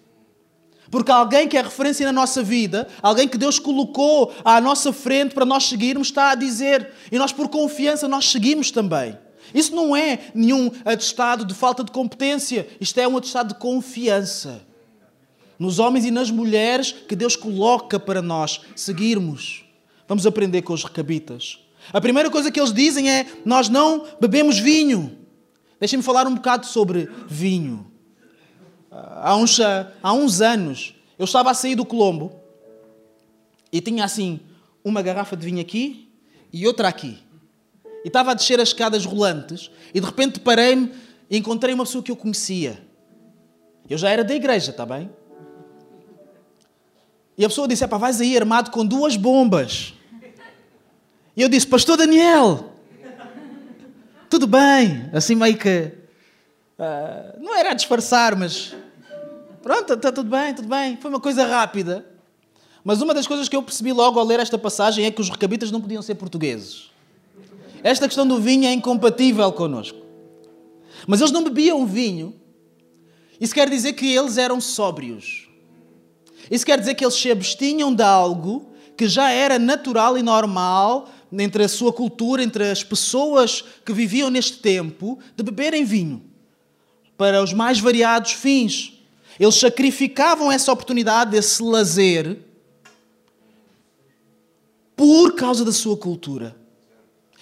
Porque 0.93 1.11
alguém 1.11 1.49
que 1.49 1.57
é 1.57 1.63
referência 1.63 2.05
na 2.05 2.13
nossa 2.13 2.43
vida, 2.43 2.87
alguém 3.01 3.27
que 3.27 3.39
Deus 3.39 3.59
colocou 3.59 4.31
à 4.45 4.61
nossa 4.61 4.93
frente 4.93 5.35
para 5.35 5.47
nós 5.47 5.67
seguirmos, 5.67 6.09
está 6.09 6.33
a 6.33 6.35
dizer. 6.35 6.93
E 7.11 7.19
nós, 7.19 7.33
por 7.33 7.49
confiança, 7.49 8.07
nós 8.07 8.31
seguimos 8.31 8.71
também. 8.71 9.19
Isso 9.55 9.75
não 9.75 9.97
é 9.97 10.19
nenhum 10.35 10.71
atestado 10.85 11.47
de 11.47 11.55
falta 11.55 11.83
de 11.83 11.91
competência. 11.91 12.69
Isto 12.79 13.01
é 13.01 13.09
um 13.09 13.17
atestado 13.17 13.55
de 13.55 13.59
confiança. 13.59 14.61
Nos 15.59 15.79
homens 15.79 16.05
e 16.05 16.11
nas 16.11 16.31
mulheres 16.31 16.93
que 16.93 17.17
Deus 17.17 17.37
coloca 17.37 17.99
para 17.99 18.21
nós 18.21 18.61
seguirmos. 18.77 19.65
Vamos 20.07 20.27
aprender 20.27 20.61
com 20.61 20.75
os 20.75 20.85
recabitas. 20.85 21.59
A 21.91 22.03
primeira 22.03 22.29
coisa 22.31 22.51
que 22.51 22.61
eles 22.61 22.73
dizem 22.73 23.11
é: 23.11 23.27
Nós 23.47 23.71
não 23.71 24.05
bebemos 24.21 24.59
vinho. 24.59 25.17
Deixem-me 25.81 26.03
falar 26.05 26.27
um 26.27 26.35
bocado 26.35 26.67
sobre 26.67 27.09
vinho 27.27 27.92
há 28.93 29.37
uns, 29.37 29.59
há 29.61 30.13
uns 30.13 30.41
anos, 30.41 30.95
eu 31.19 31.25
estava 31.25 31.51
a 31.51 31.55
sair 31.55 31.75
do 31.75 31.85
Colombo 31.85 32.33
e 33.73 33.81
tinha 33.81 34.05
assim 34.05 34.41
uma 34.85 35.01
garrafa 35.01 35.37
de 35.37 35.47
vinho 35.47 35.61
aqui 35.61 36.09
e 36.53 36.67
outra 36.67 36.89
aqui. 36.89 37.19
E 38.05 38.09
estava 38.09 38.33
a 38.33 38.35
descer 38.35 38.61
as 38.61 38.69
escadas 38.69 39.05
rolantes 39.07 39.71
e 39.95 40.01
de 40.01 40.07
repente 40.07 40.41
parei-me 40.41 40.93
e 41.31 41.39
encontrei 41.39 41.73
uma 41.75 41.85
pessoa 41.85 42.03
que 42.03 42.11
eu 42.11 42.17
conhecia. 42.17 42.83
Eu 43.89 43.97
já 43.97 44.11
era 44.11 44.23
da 44.23 44.35
igreja, 44.35 44.71
está 44.71 44.85
bem? 44.85 45.11
E 47.37 47.45
a 47.45 47.49
pessoa 47.49 47.67
disse: 47.67 47.85
Epá, 47.85 47.97
vais 47.97 48.21
aí 48.21 48.37
armado 48.37 48.71
com 48.71 48.85
duas 48.85 49.17
bombas. 49.17 49.95
E 51.37 51.41
eu 51.41 51.49
disse: 51.49 51.67
Pastor 51.67 51.97
Daniel, 51.97 52.73
tudo 54.29 54.47
bem. 54.47 55.09
Assim 55.13 55.35
meio 55.35 55.57
que. 55.57 55.93
Uh, 56.79 57.41
não 57.41 57.57
era 57.57 57.71
a 57.71 57.75
disfarçar, 57.75 58.37
mas 58.37 58.75
Pronto, 59.63 59.95
está 59.95 60.11
tudo 60.11 60.29
bem, 60.29 60.55
tudo 60.55 60.69
bem. 60.69 60.97
Foi 60.97 61.09
uma 61.11 61.21
coisa 61.21 61.47
rápida. 61.47 62.05
Mas 62.85 63.01
uma 63.01 63.15
das 63.15 63.27
coisas 63.27 63.49
que 63.49 63.55
eu 63.55 63.63
percebi 63.63 63.93
logo 63.93 64.19
ao 64.19 64.27
ler 64.27 64.41
esta 64.41 64.59
passagem 64.59 65.05
é 65.05 65.11
que 65.11 65.21
os 65.21 65.31
recabitas 65.31 65.71
não 65.71 65.81
podiam 65.81 66.03
ser 66.03 66.17
portugueses. 66.17 66.91
Esta 67.83 68.07
questão 68.07 68.27
do 68.27 68.41
vinho 68.41 68.67
é 68.67 68.73
incompatível 68.73 69.51
connosco. 69.53 69.99
Mas 71.07 71.21
eles 71.21 71.33
não 71.33 71.45
bebiam 71.45 71.87
vinho. 71.87 72.35
Isso 73.41 73.55
quer 73.55 73.71
dizer 73.71 73.93
que 73.93 74.07
eles 74.13 74.37
eram 74.37 74.61
sóbrios. 74.61 75.49
Isso 76.51 76.67
quer 76.67 76.79
dizer 76.79 76.95
que 76.95 77.05
eles 77.05 77.15
se 77.15 77.31
abstinham 77.31 77.95
de 77.95 78.03
algo 78.03 78.73
que 78.97 79.07
já 79.07 79.31
era 79.31 79.59
natural 79.59 80.19
e 80.19 80.23
normal 80.23 81.09
entre 81.33 81.65
a 81.65 81.69
sua 81.69 81.93
cultura, 81.93 82.43
entre 82.43 82.71
as 82.71 82.85
pessoas 82.85 83.65
que 83.85 83.93
viviam 83.93 84.29
neste 84.29 84.59
tempo, 84.59 85.19
de 85.37 85.43
beberem 85.43 85.85
vinho 85.85 86.23
para 87.17 87.43
os 87.43 87.53
mais 87.53 87.79
variados 87.79 88.33
fins. 88.33 89.02
Eles 89.39 89.55
sacrificavam 89.55 90.51
essa 90.51 90.73
oportunidade, 90.73 91.37
esse 91.37 91.63
lazer, 91.63 92.39
por 94.97 95.35
causa 95.35 95.65
da 95.65 95.73
sua 95.73 95.97
cultura. 95.97 96.57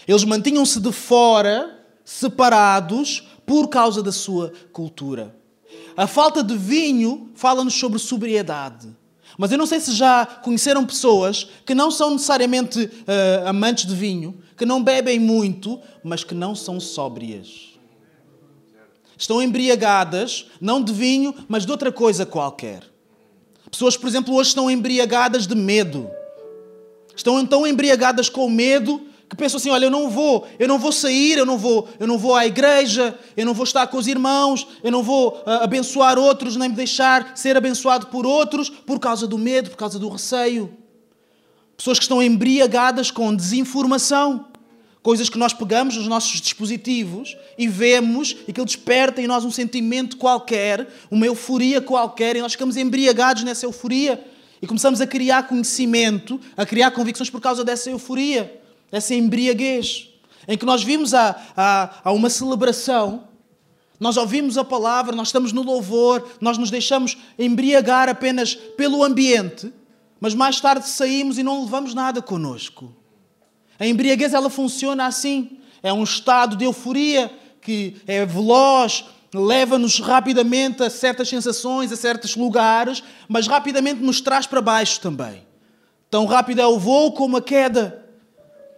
Eles 0.06 0.25
mantinham-se 0.25 0.80
de 0.80 0.92
fora, 0.92 1.78
separados, 2.04 3.28
por 3.44 3.68
causa 3.68 4.02
da 4.02 4.12
sua 4.12 4.52
cultura. 4.73 5.35
A 5.97 6.06
falta 6.06 6.42
de 6.42 6.56
vinho 6.56 7.30
fala-nos 7.35 7.75
sobre 7.75 7.99
sobriedade. 7.99 8.88
Mas 9.37 9.52
eu 9.52 9.59
não 9.59 9.66
sei 9.66 9.80
se 9.80 9.92
já 9.92 10.26
conheceram 10.26 10.85
pessoas 10.85 11.49
que 11.64 11.75
não 11.75 11.90
são 11.90 12.11
necessariamente 12.11 12.85
uh, 12.85 13.49
amantes 13.49 13.87
de 13.87 13.94
vinho, 13.94 14.38
que 14.56 14.66
não 14.66 14.82
bebem 14.82 15.18
muito, 15.18 15.80
mas 16.02 16.25
que 16.25 16.35
não 16.35 16.54
são 16.54 16.78
sóbrias. 16.78 17.70
Estão 19.20 19.42
embriagadas, 19.42 20.46
não 20.58 20.82
de 20.82 20.94
vinho, 20.94 21.34
mas 21.46 21.66
de 21.66 21.70
outra 21.70 21.92
coisa 21.92 22.24
qualquer. 22.24 22.82
Pessoas, 23.70 23.94
por 23.94 24.08
exemplo, 24.08 24.34
hoje 24.34 24.48
estão 24.48 24.70
embriagadas 24.70 25.46
de 25.46 25.54
medo. 25.54 26.10
Estão 27.14 27.44
tão 27.44 27.66
embriagadas 27.66 28.30
com 28.30 28.48
medo 28.48 28.98
que 29.28 29.36
pensam 29.36 29.58
assim: 29.58 29.68
olha, 29.68 29.84
eu 29.84 29.90
não 29.90 30.08
vou, 30.08 30.48
eu 30.58 30.66
não 30.66 30.78
vou 30.78 30.90
sair, 30.90 31.36
eu 31.36 31.44
não 31.44 31.58
vou, 31.58 31.86
eu 32.00 32.06
não 32.06 32.16
vou 32.16 32.34
à 32.34 32.46
igreja, 32.46 33.14
eu 33.36 33.44
não 33.44 33.52
vou 33.52 33.64
estar 33.64 33.86
com 33.88 33.98
os 33.98 34.06
irmãos, 34.06 34.66
eu 34.82 34.90
não 34.90 35.02
vou 35.02 35.34
uh, 35.46 35.64
abençoar 35.64 36.18
outros, 36.18 36.56
nem 36.56 36.70
me 36.70 36.74
deixar 36.74 37.36
ser 37.36 37.58
abençoado 37.58 38.06
por 38.06 38.24
outros 38.24 38.70
por 38.70 38.98
causa 38.98 39.26
do 39.26 39.36
medo, 39.36 39.68
por 39.68 39.76
causa 39.76 39.98
do 39.98 40.08
receio. 40.08 40.74
Pessoas 41.76 41.98
que 41.98 42.04
estão 42.04 42.22
embriagadas 42.22 43.10
com 43.10 43.36
desinformação. 43.36 44.46
Coisas 45.02 45.30
que 45.30 45.38
nós 45.38 45.54
pegamos 45.54 45.97
nos 45.97 46.07
nossos 46.07 46.40
dispositivos 46.40 47.37
e 47.57 47.66
vemos 47.66 48.37
e 48.47 48.52
que 48.52 48.61
ele 48.61 48.66
desperta 48.66 49.23
em 49.23 49.26
nós 49.26 49.45
um 49.45 49.50
sentimento 49.50 50.19
qualquer, 50.19 50.88
uma 51.11 51.25
euforia 51.25 51.80
qualquer, 51.80 52.37
e 52.37 52.42
nós 52.42 52.52
ficamos 52.52 52.76
embriagados 52.76 53.42
nessa 53.42 53.64
euforia 53.64 54.23
e 54.61 54.66
começamos 54.66 55.00
a 55.00 55.07
criar 55.07 55.45
conhecimento, 55.45 56.38
a 56.54 56.66
criar 56.66 56.90
convicções 56.90 57.30
por 57.30 57.40
causa 57.40 57.64
dessa 57.64 57.88
euforia, 57.88 58.61
dessa 58.90 59.14
embriaguez, 59.14 60.11
em 60.47 60.59
que 60.59 60.66
nós 60.66 60.83
vimos 60.83 61.14
a, 61.14 61.35
a, 61.57 62.00
a 62.04 62.12
uma 62.12 62.28
celebração, 62.28 63.25
nós 63.99 64.19
ouvimos 64.19 64.59
a 64.59 64.64
palavra, 64.64 65.16
nós 65.16 65.28
estamos 65.28 65.52
no 65.52 65.62
louvor, 65.62 66.26
nós 66.40 66.59
nos 66.59 66.71
deixamos 66.71 67.16
embriagar 67.38 68.09
apenas 68.09 68.54
pelo 68.54 69.02
ambiente, 69.02 69.73
mas 70.21 70.35
mais 70.35 70.61
tarde 70.61 70.88
saímos 70.88 71.38
e 71.38 71.42
não 71.42 71.64
levamos 71.64 71.95
nada 71.95 72.21
connosco. 72.21 73.00
A 73.80 73.87
embriaguez 73.87 74.34
ela 74.34 74.50
funciona 74.50 75.06
assim. 75.06 75.58
É 75.82 75.90
um 75.90 76.04
estado 76.04 76.54
de 76.54 76.66
euforia 76.66 77.32
que 77.62 77.96
é 78.06 78.26
veloz, 78.26 79.04
leva-nos 79.34 79.99
rapidamente 79.99 80.82
a 80.82 80.90
certas 80.90 81.28
sensações, 81.28 81.90
a 81.90 81.96
certos 81.96 82.37
lugares, 82.37 83.02
mas 83.26 83.46
rapidamente 83.46 84.02
nos 84.02 84.20
traz 84.20 84.46
para 84.46 84.60
baixo 84.60 85.00
também. 85.00 85.42
Tão 86.10 86.26
rápido 86.26 86.60
é 86.60 86.66
o 86.66 86.78
voo 86.78 87.12
como 87.12 87.38
a 87.38 87.42
queda. 87.42 88.04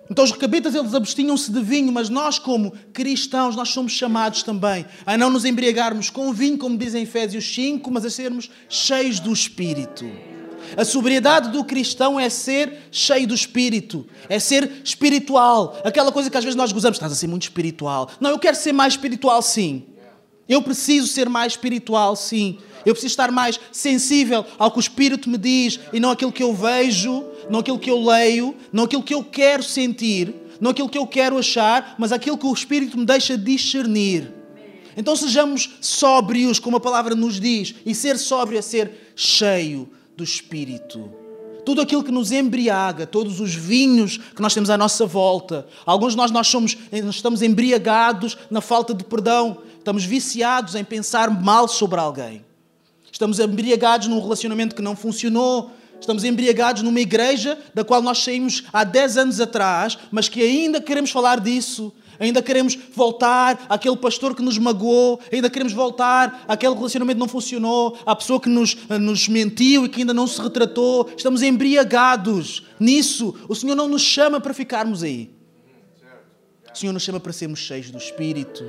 Então 0.09 0.25
os 0.25 0.31
recabitas 0.31 0.75
eles 0.75 0.95
abstinham-se 0.95 1.51
de 1.51 1.63
vinho, 1.63 1.91
mas 1.91 2.09
nós 2.09 2.39
como 2.39 2.73
cristãos 2.93 3.57
nós 3.57 3.71
somos 3.71 3.93
chamados 3.93 4.43
também 4.43 4.85
a 5.07 5.17
não 5.17 5.31
nos 5.31 5.45
embriagarmos 5.45 6.11
com 6.11 6.33
vinho, 6.33 6.59
como 6.59 6.77
dizem 6.77 7.05
Efésios 7.05 7.55
5, 7.55 7.91
mas 7.91 8.05
a 8.05 8.11
sermos 8.11 8.51
cheios 8.69 9.19
do 9.19 9.33
Espírito. 9.33 10.32
A 10.77 10.85
sobriedade 10.85 11.51
do 11.51 11.65
cristão 11.65 12.19
é 12.19 12.29
ser 12.29 12.89
cheio 12.91 13.27
do 13.27 13.35
espírito, 13.35 14.07
é 14.29 14.39
ser 14.39 14.81
espiritual. 14.85 15.79
Aquela 15.85 16.11
coisa 16.11 16.31
que 16.31 16.37
às 16.37 16.45
vezes 16.45 16.57
nós 16.57 16.73
gozamos, 16.73 16.97
estás 16.97 17.13
a 17.13 17.17
ser 17.17 17.27
muito 17.27 17.43
espiritual. 17.43 18.11
Não, 18.21 18.31
eu 18.31 18.39
quero 18.39 18.57
ser 18.57 18.73
mais 18.73 18.95
espiritual, 18.95 19.43
sim. 19.43 19.85
Eu 20.49 20.63
preciso 20.63 21.07
ser 21.07 21.29
mais 21.29 21.53
espiritual, 21.53 22.17
sim. 22.17 22.59
Eu 22.85 22.95
preciso 22.95 23.13
estar 23.13 23.31
mais 23.31 23.61
sensível 23.71 24.45
ao 24.59 24.71
que 24.71 24.79
o 24.79 24.81
Espírito 24.81 25.31
me 25.31 25.39
diz 25.39 25.79
e 25.93 26.01
não 26.01 26.11
aquilo 26.11 26.33
que 26.33 26.43
eu 26.43 26.53
vejo, 26.53 27.25
não 27.49 27.61
aquilo 27.61 27.79
que 27.79 27.91
eu 27.91 28.03
leio, 28.03 28.57
não 28.73 28.85
aquilo 28.85 29.03
que 29.03 29.15
eu 29.15 29.23
quero 29.23 29.63
sentir, 29.63 30.35
não 30.61 30.73
aquilo 30.73 30.89
que 30.89 30.99
eu 30.99 31.07
quero 31.07 31.39
achar, 31.39 31.95
mas 31.97 32.11
aquilo 32.11 32.37
que 32.37 32.47
o 32.47 32.53
Espírito 32.53 32.99
me 32.99 33.07
deixa 33.07 33.39
discernir. 33.39 34.33
Então 34.97 35.15
sejamos 35.15 35.71
sóbrios, 35.81 36.59
como 36.59 36.77
a 36.77 36.81
palavra 36.81 37.15
nos 37.15 37.41
diz, 37.41 37.75
e 37.87 37.95
ser 37.95 38.19
sóbrio 38.19 38.59
é 38.59 38.63
ser 38.63 39.13
cheio 39.15 39.89
do 40.17 40.25
Espírito. 40.25 41.11
Tudo 41.65 41.81
aquilo 41.81 42.03
que 42.03 42.11
nos 42.11 42.33
embriaga, 42.33 43.07
todos 43.07 43.41
os 43.41 43.55
vinhos 43.55 44.19
que 44.19 44.43
nós 44.43 44.53
temos 44.53 44.69
à 44.69 44.77
nossa 44.77 45.07
volta. 45.07 45.67
Alguns 45.87 46.13
de 46.13 46.17
nós, 46.17 46.31
nós, 46.31 46.49
somos, 46.49 46.77
estamos 46.91 47.41
embriagados 47.41 48.37
na 48.51 48.61
falta 48.61 48.93
de 48.93 49.05
perdão. 49.05 49.59
Estamos 49.79 50.05
viciados 50.05 50.75
em 50.75 50.85
pensar 50.85 51.31
mal 51.31 51.69
sobre 51.69 52.01
alguém. 52.01 52.45
Estamos 53.11 53.39
embriagados 53.39 54.09
num 54.09 54.21
relacionamento 54.21 54.75
que 54.75 54.83
não 54.83 54.97
funcionou. 54.97 55.71
Estamos 56.01 56.25
embriagados 56.25 56.83
numa 56.83 56.99
igreja 56.99 57.57
da 57.73 57.85
qual 57.85 58.03
nós 58.03 58.19
saímos 58.19 58.65
há 58.73 58.83
10 58.83 59.19
anos 59.19 59.41
atrás, 59.41 59.97
mas 60.11 60.29
que 60.29 60.43
ainda 60.43 60.81
queremos 60.81 61.13
falar 61.13 61.39
disso 61.39 61.93
ainda 62.19 62.43
queremos 62.43 62.79
voltar 62.95 63.67
àquele 63.69 63.97
pastor 63.97 64.35
que 64.35 64.43
nos 64.43 64.59
magoou, 64.59 65.21
ainda 65.33 65.51
queremos 65.51 65.73
voltar 65.73 66.45
àquele 66.49 66.75
relacionamento 66.75 67.17
que 67.17 67.21
não 67.21 67.29
funcionou, 67.29 67.99
à 68.07 68.15
pessoa 68.15 68.41
que 68.41 68.49
nos, 68.49 68.77
eh, 68.89 68.99
nos 68.99 69.29
mentiu 69.29 69.85
e 69.85 69.89
que 69.89 70.01
ainda 70.01 70.15
não 70.15 70.27
se 70.27 70.41
retratou. 70.41 71.11
Estamos 71.17 71.43
embriagados 71.43 72.65
nisso. 72.79 73.35
O 73.49 73.55
Senhor 73.55 73.75
não 73.75 73.89
nos 73.89 74.03
chama 74.03 74.41
para 74.41 74.55
ficarmos 74.55 75.03
aí. 75.03 75.31
O 76.73 76.79
Senhor 76.79 76.93
nos 76.93 77.03
chama 77.03 77.21
para 77.21 77.33
sermos 77.33 77.61
cheios 77.61 77.91
do 77.91 77.99
Espírito. 77.99 78.65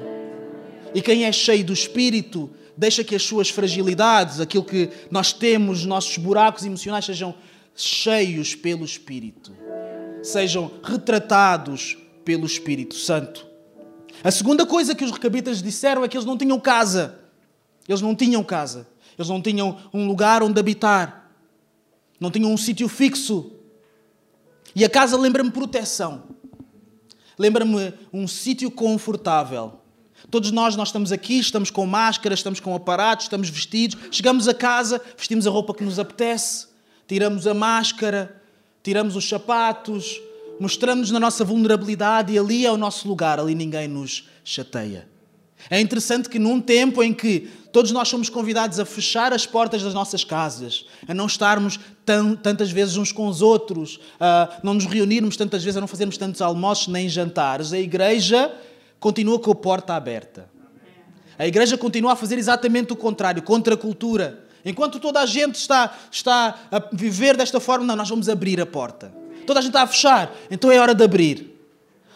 E 0.93 1.01
quem 1.01 1.23
é 1.23 1.31
cheio 1.31 1.63
do 1.63 1.73
Espírito 1.73 2.49
deixa 2.75 3.03
que 3.03 3.15
as 3.15 3.23
suas 3.23 3.49
fragilidades, 3.49 4.39
aquilo 4.39 4.63
que 4.63 4.89
nós 5.09 5.31
temos, 5.31 5.85
nossos 5.85 6.17
buracos 6.17 6.65
emocionais, 6.65 7.05
sejam 7.05 7.33
cheios 7.75 8.55
pelo 8.55 8.83
Espírito, 8.83 9.55
sejam 10.21 10.71
retratados 10.83 11.97
pelo 12.23 12.45
Espírito 12.45 12.95
Santo. 12.95 13.45
A 14.23 14.31
segunda 14.31 14.65
coisa 14.65 14.95
que 14.95 15.03
os 15.03 15.11
recabitas 15.11 15.61
disseram 15.61 16.03
é 16.03 16.07
que 16.07 16.15
eles 16.15 16.25
não 16.25 16.37
tinham 16.37 16.59
casa. 16.59 17.19
Eles 17.87 18.01
não 18.01 18.15
tinham 18.15 18.43
casa. 18.43 18.87
Eles 19.17 19.29
não 19.29 19.41
tinham 19.41 19.77
um 19.93 20.07
lugar 20.07 20.41
onde 20.41 20.59
habitar. 20.59 21.29
Não 22.19 22.31
tinham 22.31 22.51
um 22.51 22.57
sítio 22.57 22.87
fixo. 22.87 23.51
E 24.75 24.83
a 24.85 24.89
casa 24.89 25.17
lembra-me 25.17 25.51
proteção. 25.51 26.23
Lembra-me 27.37 27.93
um 28.11 28.27
sítio 28.27 28.71
confortável. 28.71 29.79
Todos 30.31 30.51
nós, 30.51 30.75
nós 30.75 30.87
estamos 30.87 31.11
aqui, 31.11 31.39
estamos 31.39 31.69
com 31.69 31.85
máscara, 31.85 32.33
estamos 32.33 32.59
com 32.59 32.73
aparatos, 32.73 33.25
estamos 33.25 33.49
vestidos. 33.49 33.97
Chegamos 34.09 34.47
a 34.47 34.53
casa, 34.53 35.01
vestimos 35.17 35.45
a 35.45 35.49
roupa 35.49 35.73
que 35.73 35.83
nos 35.83 35.99
apetece, 35.99 36.67
tiramos 37.07 37.45
a 37.45 37.53
máscara, 37.53 38.41
tiramos 38.81 39.15
os 39.15 39.27
sapatos, 39.27 40.21
mostramos-nos 40.59 41.11
na 41.11 41.19
nossa 41.19 41.43
vulnerabilidade 41.43 42.33
e 42.33 42.39
ali 42.39 42.65
é 42.65 42.71
o 42.71 42.77
nosso 42.77 43.07
lugar, 43.07 43.39
ali 43.39 43.55
ninguém 43.55 43.87
nos 43.87 44.27
chateia. 44.43 45.07
É 45.69 45.79
interessante 45.79 46.29
que 46.29 46.37
num 46.39 46.59
tempo 46.59 47.01
em 47.01 47.13
que 47.13 47.49
todos 47.71 47.91
nós 47.91 48.07
somos 48.07 48.29
convidados 48.29 48.79
a 48.79 48.85
fechar 48.85 49.33
as 49.33 49.45
portas 49.45 49.81
das 49.81 49.93
nossas 49.93 50.23
casas, 50.23 50.85
a 51.07 51.13
não 51.13 51.25
estarmos 51.25 51.79
tão, 52.05 52.35
tantas 52.35 52.69
vezes 52.69 52.97
uns 52.97 53.11
com 53.11 53.27
os 53.27 53.41
outros, 53.41 53.99
a 54.19 54.59
não 54.61 54.73
nos 54.73 54.85
reunirmos 54.85 55.37
tantas 55.37 55.63
vezes, 55.63 55.77
a 55.77 55.81
não 55.81 55.87
fazermos 55.87 56.17
tantos 56.17 56.41
almoços 56.41 56.87
nem 56.87 57.07
jantares, 57.07 57.71
a 57.71 57.79
igreja 57.79 58.53
continua 58.99 59.39
com 59.39 59.51
a 59.51 59.55
porta 59.55 59.95
aberta. 59.95 60.49
A 61.37 61.47
igreja 61.47 61.77
continua 61.77 62.13
a 62.13 62.15
fazer 62.15 62.37
exatamente 62.37 62.93
o 62.93 62.95
contrário, 62.95 63.41
contra 63.41 63.73
a 63.73 63.77
cultura. 63.77 64.45
Enquanto 64.63 64.99
toda 64.99 65.19
a 65.19 65.25
gente 65.25 65.55
está, 65.55 65.93
está 66.11 66.55
a 66.71 66.79
viver 66.93 67.35
desta 67.35 67.59
forma, 67.59 67.85
não, 67.85 67.95
nós 67.95 68.07
vamos 68.07 68.29
abrir 68.29 68.61
a 68.61 68.65
porta. 68.65 69.22
Toda 69.45 69.59
a 69.59 69.61
gente 69.61 69.71
está 69.71 69.83
a 69.83 69.87
fechar, 69.87 70.31
então 70.49 70.71
é 70.71 70.79
hora 70.79 70.95
de 70.95 71.03
abrir. 71.03 71.53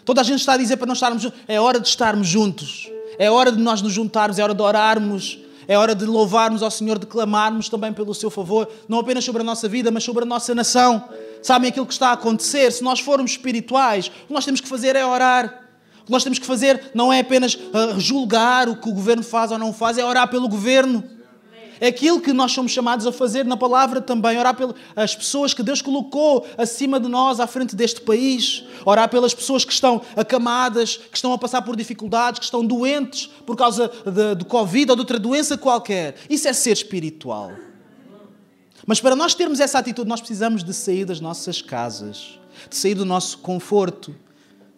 Toda 0.04 0.20
a 0.20 0.24
gente 0.24 0.40
está 0.40 0.54
a 0.54 0.56
dizer 0.56 0.76
para 0.76 0.86
nós 0.86 0.96
estarmos 0.96 1.22
juntos, 1.22 1.38
é 1.46 1.60
hora 1.60 1.78
de 1.78 1.88
estarmos 1.88 2.26
juntos. 2.26 2.90
É 3.18 3.30
hora 3.30 3.50
de 3.50 3.60
nós 3.60 3.82
nos 3.82 3.92
juntarmos, 3.92 4.38
é 4.38 4.42
hora 4.42 4.54
de 4.54 4.62
orarmos, 4.62 5.38
é 5.66 5.76
hora 5.76 5.94
de 5.94 6.04
louvarmos 6.06 6.62
ao 6.62 6.70
Senhor, 6.70 6.98
de 6.98 7.06
clamarmos 7.06 7.68
também 7.68 7.92
pelo 7.92 8.14
seu 8.14 8.30
favor, 8.30 8.70
não 8.88 9.00
apenas 9.00 9.24
sobre 9.24 9.42
a 9.42 9.44
nossa 9.44 9.68
vida, 9.68 9.90
mas 9.90 10.04
sobre 10.04 10.22
a 10.22 10.26
nossa 10.26 10.54
nação. 10.54 11.04
Sabem 11.42 11.68
aquilo 11.68 11.84
que 11.84 11.92
está 11.92 12.10
a 12.10 12.12
acontecer? 12.12 12.70
Se 12.70 12.82
nós 12.82 13.00
formos 13.00 13.32
espirituais, 13.32 14.06
o 14.06 14.28
que 14.28 14.32
nós 14.32 14.44
temos 14.44 14.60
que 14.60 14.68
fazer 14.68 14.94
é 14.94 15.04
orar. 15.04 15.64
O 16.00 16.04
que 16.06 16.12
nós 16.12 16.22
temos 16.22 16.38
que 16.38 16.46
fazer 16.46 16.92
não 16.94 17.12
é 17.12 17.20
apenas 17.20 17.54
uh, 17.54 17.98
julgar 17.98 18.68
o 18.68 18.76
que 18.76 18.88
o 18.88 18.94
governo 18.94 19.22
faz 19.22 19.50
ou 19.50 19.58
não 19.58 19.72
faz, 19.72 19.98
é 19.98 20.04
orar 20.04 20.28
pelo 20.28 20.48
governo. 20.48 21.04
É 21.80 21.88
aquilo 21.88 22.20
que 22.20 22.32
nós 22.32 22.52
somos 22.52 22.72
chamados 22.72 23.06
a 23.06 23.12
fazer 23.12 23.44
na 23.44 23.56
palavra 23.56 24.00
também, 24.00 24.38
orar 24.38 24.54
pelas 24.54 25.14
pessoas 25.14 25.54
que 25.54 25.62
Deus 25.62 25.80
colocou 25.80 26.46
acima 26.56 26.98
de 26.98 27.08
nós, 27.08 27.40
à 27.40 27.46
frente 27.46 27.76
deste 27.76 28.00
país, 28.00 28.64
orar 28.84 29.08
pelas 29.08 29.34
pessoas 29.34 29.64
que 29.64 29.72
estão 29.72 30.00
acamadas, 30.16 30.96
que 30.96 31.16
estão 31.16 31.32
a 31.32 31.38
passar 31.38 31.62
por 31.62 31.76
dificuldades, 31.76 32.38
que 32.38 32.44
estão 32.44 32.64
doentes 32.64 33.28
por 33.46 33.56
causa 33.56 33.90
de 34.36 34.44
Covid 34.44 34.90
ou 34.90 34.96
de 34.96 35.02
outra 35.02 35.18
doença 35.18 35.56
qualquer. 35.56 36.16
Isso 36.28 36.48
é 36.48 36.52
ser 36.52 36.72
espiritual. 36.72 37.52
Mas 38.86 39.00
para 39.00 39.14
nós 39.14 39.34
termos 39.34 39.60
essa 39.60 39.78
atitude, 39.78 40.08
nós 40.08 40.20
precisamos 40.20 40.64
de 40.64 40.72
sair 40.72 41.04
das 41.04 41.20
nossas 41.20 41.60
casas, 41.60 42.38
de 42.70 42.76
sair 42.76 42.94
do 42.94 43.04
nosso 43.04 43.38
conforto, 43.38 44.14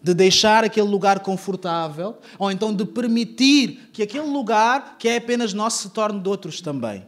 de 0.02 0.14
deixar 0.14 0.64
aquele 0.64 0.88
lugar 0.88 1.21
confortável, 1.21 2.16
ou 2.38 2.50
então 2.50 2.75
de 2.75 2.85
permitir 2.85 3.90
que 3.92 4.02
aquele 4.02 4.26
lugar, 4.26 4.97
que 4.99 5.09
é 5.09 5.16
apenas 5.16 5.52
nosso, 5.52 5.83
se 5.83 5.90
torne 5.90 6.21
de 6.21 6.28
outros 6.28 6.61
também. 6.61 7.07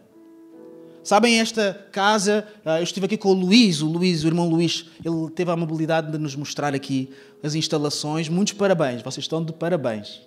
Sabem, 1.02 1.40
esta 1.40 1.86
casa, 1.90 2.46
ah, 2.64 2.78
eu 2.78 2.84
estive 2.84 3.06
aqui 3.06 3.16
com 3.16 3.30
o 3.30 3.32
Luís, 3.32 3.82
o 3.82 3.86
Luís, 3.86 4.22
o 4.22 4.28
irmão 4.28 4.48
Luís, 4.48 4.86
ele 5.04 5.28
teve 5.34 5.50
a 5.50 5.54
amabilidade 5.54 6.12
de 6.12 6.18
nos 6.18 6.36
mostrar 6.36 6.74
aqui 6.74 7.10
as 7.42 7.56
instalações. 7.56 8.28
Muitos 8.28 8.54
parabéns, 8.54 9.02
vocês 9.02 9.24
estão 9.24 9.44
de 9.44 9.52
parabéns. 9.52 10.20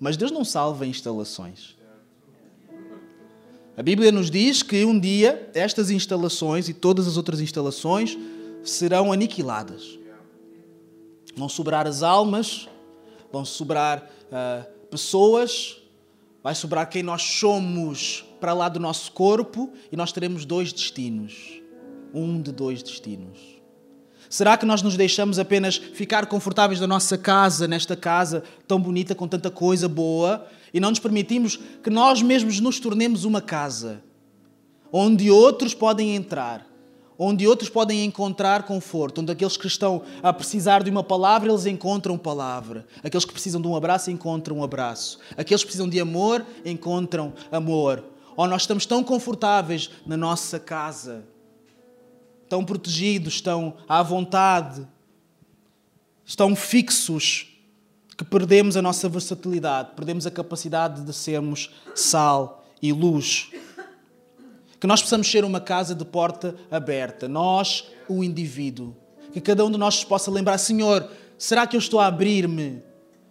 Mas 0.00 0.16
Deus 0.16 0.32
não 0.32 0.44
salva 0.44 0.86
instalações. 0.86 1.76
A 3.76 3.82
Bíblia 3.82 4.10
nos 4.10 4.28
diz 4.28 4.60
que 4.60 4.84
um 4.84 4.98
dia 4.98 5.48
estas 5.54 5.88
instalações 5.88 6.68
e 6.68 6.74
todas 6.74 7.06
as 7.06 7.16
outras 7.16 7.40
instalações 7.40 8.18
serão 8.64 9.12
aniquiladas. 9.12 9.96
Vão 11.38 11.48
sobrar 11.48 11.86
as 11.86 12.02
almas, 12.02 12.68
vão 13.32 13.44
sobrar 13.44 14.04
uh, 14.24 14.86
pessoas, 14.90 15.80
vai 16.42 16.54
sobrar 16.54 16.88
quem 16.88 17.02
nós 17.02 17.22
somos 17.22 18.24
para 18.40 18.52
lá 18.52 18.68
do 18.68 18.80
nosso 18.80 19.12
corpo 19.12 19.72
e 19.90 19.96
nós 19.96 20.12
teremos 20.12 20.44
dois 20.44 20.72
destinos. 20.72 21.62
Um 22.12 22.40
de 22.42 22.52
dois 22.52 22.82
destinos. 22.82 23.38
Será 24.28 24.58
que 24.58 24.66
nós 24.66 24.82
nos 24.82 24.96
deixamos 24.96 25.38
apenas 25.38 25.76
ficar 25.76 26.26
confortáveis 26.26 26.80
na 26.80 26.86
nossa 26.86 27.16
casa, 27.16 27.66
nesta 27.66 27.96
casa 27.96 28.42
tão 28.66 28.80
bonita, 28.80 29.14
com 29.14 29.26
tanta 29.26 29.50
coisa 29.50 29.88
boa, 29.88 30.46
e 30.72 30.80
não 30.80 30.90
nos 30.90 30.98
permitimos 30.98 31.58
que 31.82 31.88
nós 31.88 32.20
mesmos 32.20 32.60
nos 32.60 32.78
tornemos 32.78 33.24
uma 33.24 33.40
casa 33.40 34.02
onde 34.92 35.30
outros 35.30 35.74
podem 35.74 36.14
entrar, 36.14 36.66
onde 37.18 37.48
outros 37.48 37.68
podem 37.68 38.04
encontrar 38.04 38.62
conforto, 38.62 39.20
onde 39.20 39.32
aqueles 39.32 39.56
que 39.56 39.66
estão 39.66 40.02
a 40.22 40.32
precisar 40.32 40.84
de 40.84 40.90
uma 40.90 41.02
palavra, 41.02 41.50
eles 41.50 41.66
encontram 41.66 42.16
palavra. 42.16 42.86
Aqueles 43.02 43.24
que 43.24 43.32
precisam 43.32 43.60
de 43.60 43.66
um 43.66 43.74
abraço, 43.74 44.10
encontram 44.10 44.58
um 44.58 44.62
abraço. 44.62 45.18
Aqueles 45.36 45.62
que 45.62 45.66
precisam 45.66 45.88
de 45.88 46.00
amor, 46.00 46.46
encontram 46.64 47.32
amor. 47.50 48.04
Ou 48.36 48.46
nós 48.46 48.62
estamos 48.62 48.86
tão 48.86 49.02
confortáveis 49.02 49.90
na 50.06 50.16
nossa 50.16 50.60
casa, 50.60 51.24
tão 52.48 52.64
protegidos, 52.64 53.34
estão 53.34 53.74
à 53.88 54.00
vontade, 54.00 54.86
estão 56.24 56.54
fixos, 56.54 57.46
que 58.16 58.24
perdemos 58.24 58.76
a 58.76 58.82
nossa 58.82 59.08
versatilidade, 59.08 59.90
perdemos 59.96 60.26
a 60.26 60.30
capacidade 60.30 61.02
de 61.02 61.12
sermos 61.12 61.70
sal 61.94 62.64
e 62.80 62.92
luz. 62.92 63.50
Que 64.80 64.86
nós 64.86 65.02
possamos 65.02 65.30
ser 65.30 65.44
uma 65.44 65.60
casa 65.60 65.94
de 65.94 66.04
porta 66.04 66.54
aberta, 66.70 67.26
nós, 67.26 67.84
o 68.08 68.22
indivíduo. 68.22 68.96
Que 69.32 69.40
cada 69.40 69.64
um 69.64 69.70
de 69.70 69.78
nós 69.78 70.04
possa 70.04 70.30
lembrar: 70.30 70.58
Senhor, 70.58 71.08
será 71.36 71.66
que 71.66 71.76
eu 71.76 71.80
estou 71.80 72.00
a 72.00 72.06
abrir-me? 72.06 72.82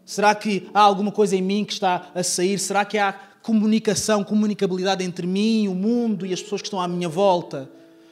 Será 0.05 0.33
que 0.33 0.69
há 0.73 0.79
alguma 0.79 1.11
coisa 1.11 1.35
em 1.35 1.41
mim 1.41 1.65
que 1.65 1.73
está 1.73 2.11
a 2.13 2.23
sair? 2.23 2.59
Será 2.59 2.85
que 2.85 2.97
há 2.97 3.13
comunicação, 3.41 4.23
comunicabilidade 4.23 5.03
entre 5.03 5.27
mim, 5.27 5.67
o 5.67 5.75
mundo 5.75 6.25
e 6.25 6.33
as 6.33 6.41
pessoas 6.41 6.61
que 6.61 6.67
estão 6.67 6.81
à 6.81 6.87
minha 6.87 7.09
volta? 7.09 7.69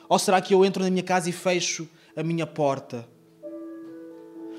Ou 0.08 0.20
será 0.20 0.40
que 0.42 0.54
eu 0.54 0.64
entro 0.64 0.84
na 0.84 0.90
minha 0.90 1.04
casa 1.04 1.30
e 1.30 1.34
fecho 1.34 1.88
a 2.16 2.24
minha 2.24 2.46
porta? 2.46 3.08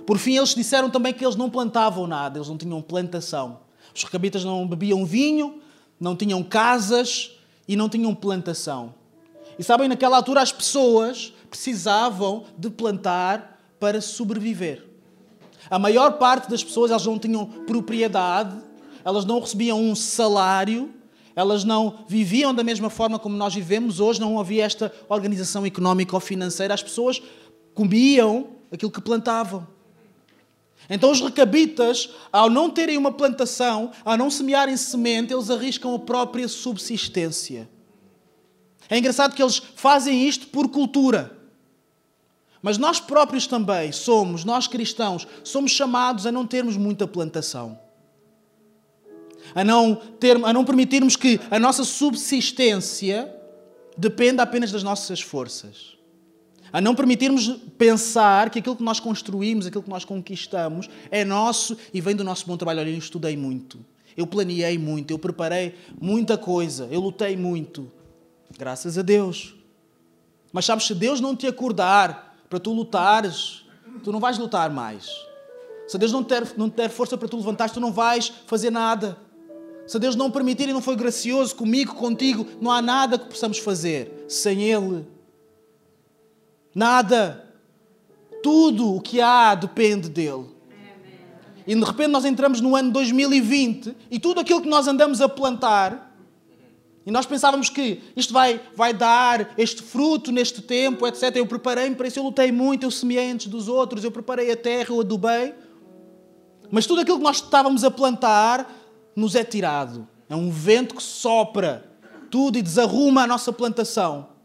Por 0.06 0.18
fim, 0.18 0.36
eles 0.36 0.54
disseram 0.54 0.88
também 0.88 1.12
que 1.12 1.24
eles 1.24 1.36
não 1.36 1.50
plantavam 1.50 2.06
nada, 2.06 2.38
eles 2.38 2.48
não 2.48 2.56
tinham 2.56 2.80
plantação. 2.80 3.60
Os 3.94 4.04
recabitas 4.04 4.44
não 4.44 4.66
bebiam 4.66 5.04
vinho, 5.04 5.60
não 5.98 6.14
tinham 6.14 6.42
casas, 6.42 7.35
e 7.66 7.76
não 7.76 7.88
tinham 7.88 8.14
plantação. 8.14 8.94
E 9.58 9.64
sabem, 9.64 9.88
naquela 9.88 10.16
altura 10.16 10.42
as 10.42 10.52
pessoas 10.52 11.32
precisavam 11.48 12.44
de 12.58 12.68
plantar 12.70 13.60
para 13.80 14.00
sobreviver. 14.00 14.84
A 15.70 15.78
maior 15.78 16.12
parte 16.18 16.48
das 16.48 16.62
pessoas 16.62 16.90
elas 16.90 17.06
não 17.06 17.18
tinham 17.18 17.46
propriedade, 17.66 18.56
elas 19.04 19.24
não 19.24 19.40
recebiam 19.40 19.80
um 19.80 19.94
salário, 19.94 20.92
elas 21.34 21.64
não 21.64 22.04
viviam 22.08 22.54
da 22.54 22.64
mesma 22.64 22.88
forma 22.88 23.18
como 23.18 23.36
nós 23.36 23.54
vivemos 23.54 24.00
hoje, 24.00 24.20
não 24.20 24.38
havia 24.38 24.64
esta 24.64 24.92
organização 25.08 25.66
económica 25.66 26.14
ou 26.14 26.20
financeira. 26.20 26.72
As 26.72 26.82
pessoas 26.82 27.22
comiam 27.74 28.48
aquilo 28.72 28.90
que 28.90 29.00
plantavam. 29.00 29.66
Então 30.88 31.10
os 31.10 31.20
recabitas, 31.20 32.10
ao 32.32 32.48
não 32.48 32.70
terem 32.70 32.96
uma 32.96 33.10
plantação, 33.10 33.90
ao 34.04 34.16
não 34.16 34.30
semearem 34.30 34.76
semente, 34.76 35.32
eles 35.32 35.50
arriscam 35.50 35.94
a 35.94 35.98
própria 35.98 36.46
subsistência. 36.46 37.68
É 38.88 38.96
engraçado 38.96 39.34
que 39.34 39.42
eles 39.42 39.60
fazem 39.74 40.28
isto 40.28 40.46
por 40.48 40.68
cultura. 40.68 41.36
Mas 42.62 42.78
nós 42.78 43.00
próprios 43.00 43.46
também 43.46 43.90
somos, 43.92 44.44
nós 44.44 44.66
cristãos, 44.66 45.26
somos 45.42 45.72
chamados 45.72 46.26
a 46.26 46.32
não 46.32 46.46
termos 46.46 46.76
muita 46.76 47.06
plantação. 47.06 47.78
A 49.54 49.64
não, 49.64 49.94
ter, 49.94 50.36
a 50.44 50.52
não 50.52 50.64
permitirmos 50.64 51.16
que 51.16 51.40
a 51.50 51.58
nossa 51.58 51.84
subsistência 51.84 53.32
dependa 53.96 54.42
apenas 54.42 54.70
das 54.70 54.82
nossas 54.82 55.20
forças 55.20 55.95
a 56.76 56.80
não 56.82 56.94
permitirmos 56.94 57.48
pensar 57.78 58.50
que 58.50 58.58
aquilo 58.58 58.76
que 58.76 58.82
nós 58.82 59.00
construímos, 59.00 59.66
aquilo 59.66 59.82
que 59.82 59.88
nós 59.88 60.04
conquistamos, 60.04 60.90
é 61.10 61.24
nosso 61.24 61.74
e 61.90 62.02
vem 62.02 62.14
do 62.14 62.22
nosso 62.22 62.46
bom 62.46 62.54
trabalho. 62.54 62.80
Olha, 62.80 62.90
eu 62.90 62.98
estudei 62.98 63.34
muito, 63.34 63.82
eu 64.14 64.26
planeei 64.26 64.76
muito, 64.76 65.10
eu 65.10 65.18
preparei 65.18 65.74
muita 65.98 66.36
coisa, 66.36 66.86
eu 66.90 67.00
lutei 67.00 67.34
muito. 67.34 67.90
Graças 68.58 68.98
a 68.98 69.00
Deus. 69.00 69.54
Mas 70.52 70.66
sabes, 70.66 70.86
se 70.86 70.94
Deus 70.94 71.18
não 71.18 71.34
te 71.34 71.46
acordar 71.46 72.36
para 72.46 72.60
tu 72.60 72.74
lutares, 72.74 73.64
tu 74.04 74.12
não 74.12 74.20
vais 74.20 74.36
lutar 74.36 74.68
mais. 74.68 75.08
Se 75.88 75.96
Deus 75.96 76.12
não 76.12 76.22
te 76.22 76.28
der, 76.28 76.46
não 76.58 76.68
te 76.68 76.76
der 76.76 76.90
força 76.90 77.16
para 77.16 77.26
tu 77.26 77.38
levantares, 77.38 77.72
tu 77.72 77.80
não 77.80 77.90
vais 77.90 78.30
fazer 78.46 78.68
nada. 78.68 79.16
Se 79.86 79.98
Deus 79.98 80.14
não 80.14 80.30
permitir 80.30 80.68
e 80.68 80.74
não 80.74 80.82
foi 80.82 80.94
gracioso 80.94 81.56
comigo, 81.56 81.94
contigo, 81.94 82.46
não 82.60 82.70
há 82.70 82.82
nada 82.82 83.18
que 83.18 83.30
possamos 83.30 83.56
fazer 83.56 84.26
sem 84.28 84.62
Ele. 84.62 85.15
Nada. 86.76 87.42
Tudo 88.42 88.94
o 88.94 89.00
que 89.00 89.18
há 89.18 89.54
depende 89.54 90.10
dele. 90.10 90.44
E 91.66 91.74
de 91.74 91.82
repente 91.82 92.08
nós 92.08 92.26
entramos 92.26 92.60
no 92.60 92.76
ano 92.76 92.92
2020 92.92 93.96
e 94.10 94.20
tudo 94.20 94.40
aquilo 94.40 94.60
que 94.60 94.68
nós 94.68 94.86
andamos 94.86 95.22
a 95.22 95.28
plantar, 95.28 96.14
e 97.06 97.10
nós 97.10 97.24
pensávamos 97.24 97.70
que 97.70 98.02
isto 98.14 98.32
vai, 98.32 98.60
vai 98.74 98.92
dar 98.92 99.54
este 99.56 99.82
fruto 99.82 100.30
neste 100.30 100.60
tempo, 100.60 101.06
etc. 101.06 101.34
Eu 101.36 101.46
preparei-me 101.46 101.96
para 101.96 102.08
isso, 102.08 102.18
eu 102.18 102.24
lutei 102.24 102.52
muito, 102.52 102.84
eu 102.84 102.90
semeei 102.90 103.30
antes 103.30 103.46
dos 103.46 103.68
outros, 103.68 104.04
eu 104.04 104.10
preparei 104.10 104.52
a 104.52 104.56
terra, 104.56 104.90
eu 104.90 105.00
adubei. 105.00 105.54
Mas 106.70 106.84
tudo 106.84 107.00
aquilo 107.00 107.16
que 107.16 107.24
nós 107.24 107.36
estávamos 107.36 107.84
a 107.84 107.90
plantar 107.90 108.70
nos 109.14 109.34
é 109.34 109.42
tirado. 109.42 110.06
É 110.28 110.36
um 110.36 110.50
vento 110.50 110.94
que 110.94 111.02
sopra 111.02 111.90
tudo 112.30 112.58
e 112.58 112.62
desarruma 112.62 113.22
a 113.22 113.26
nossa 113.26 113.52
plantação. 113.52 114.35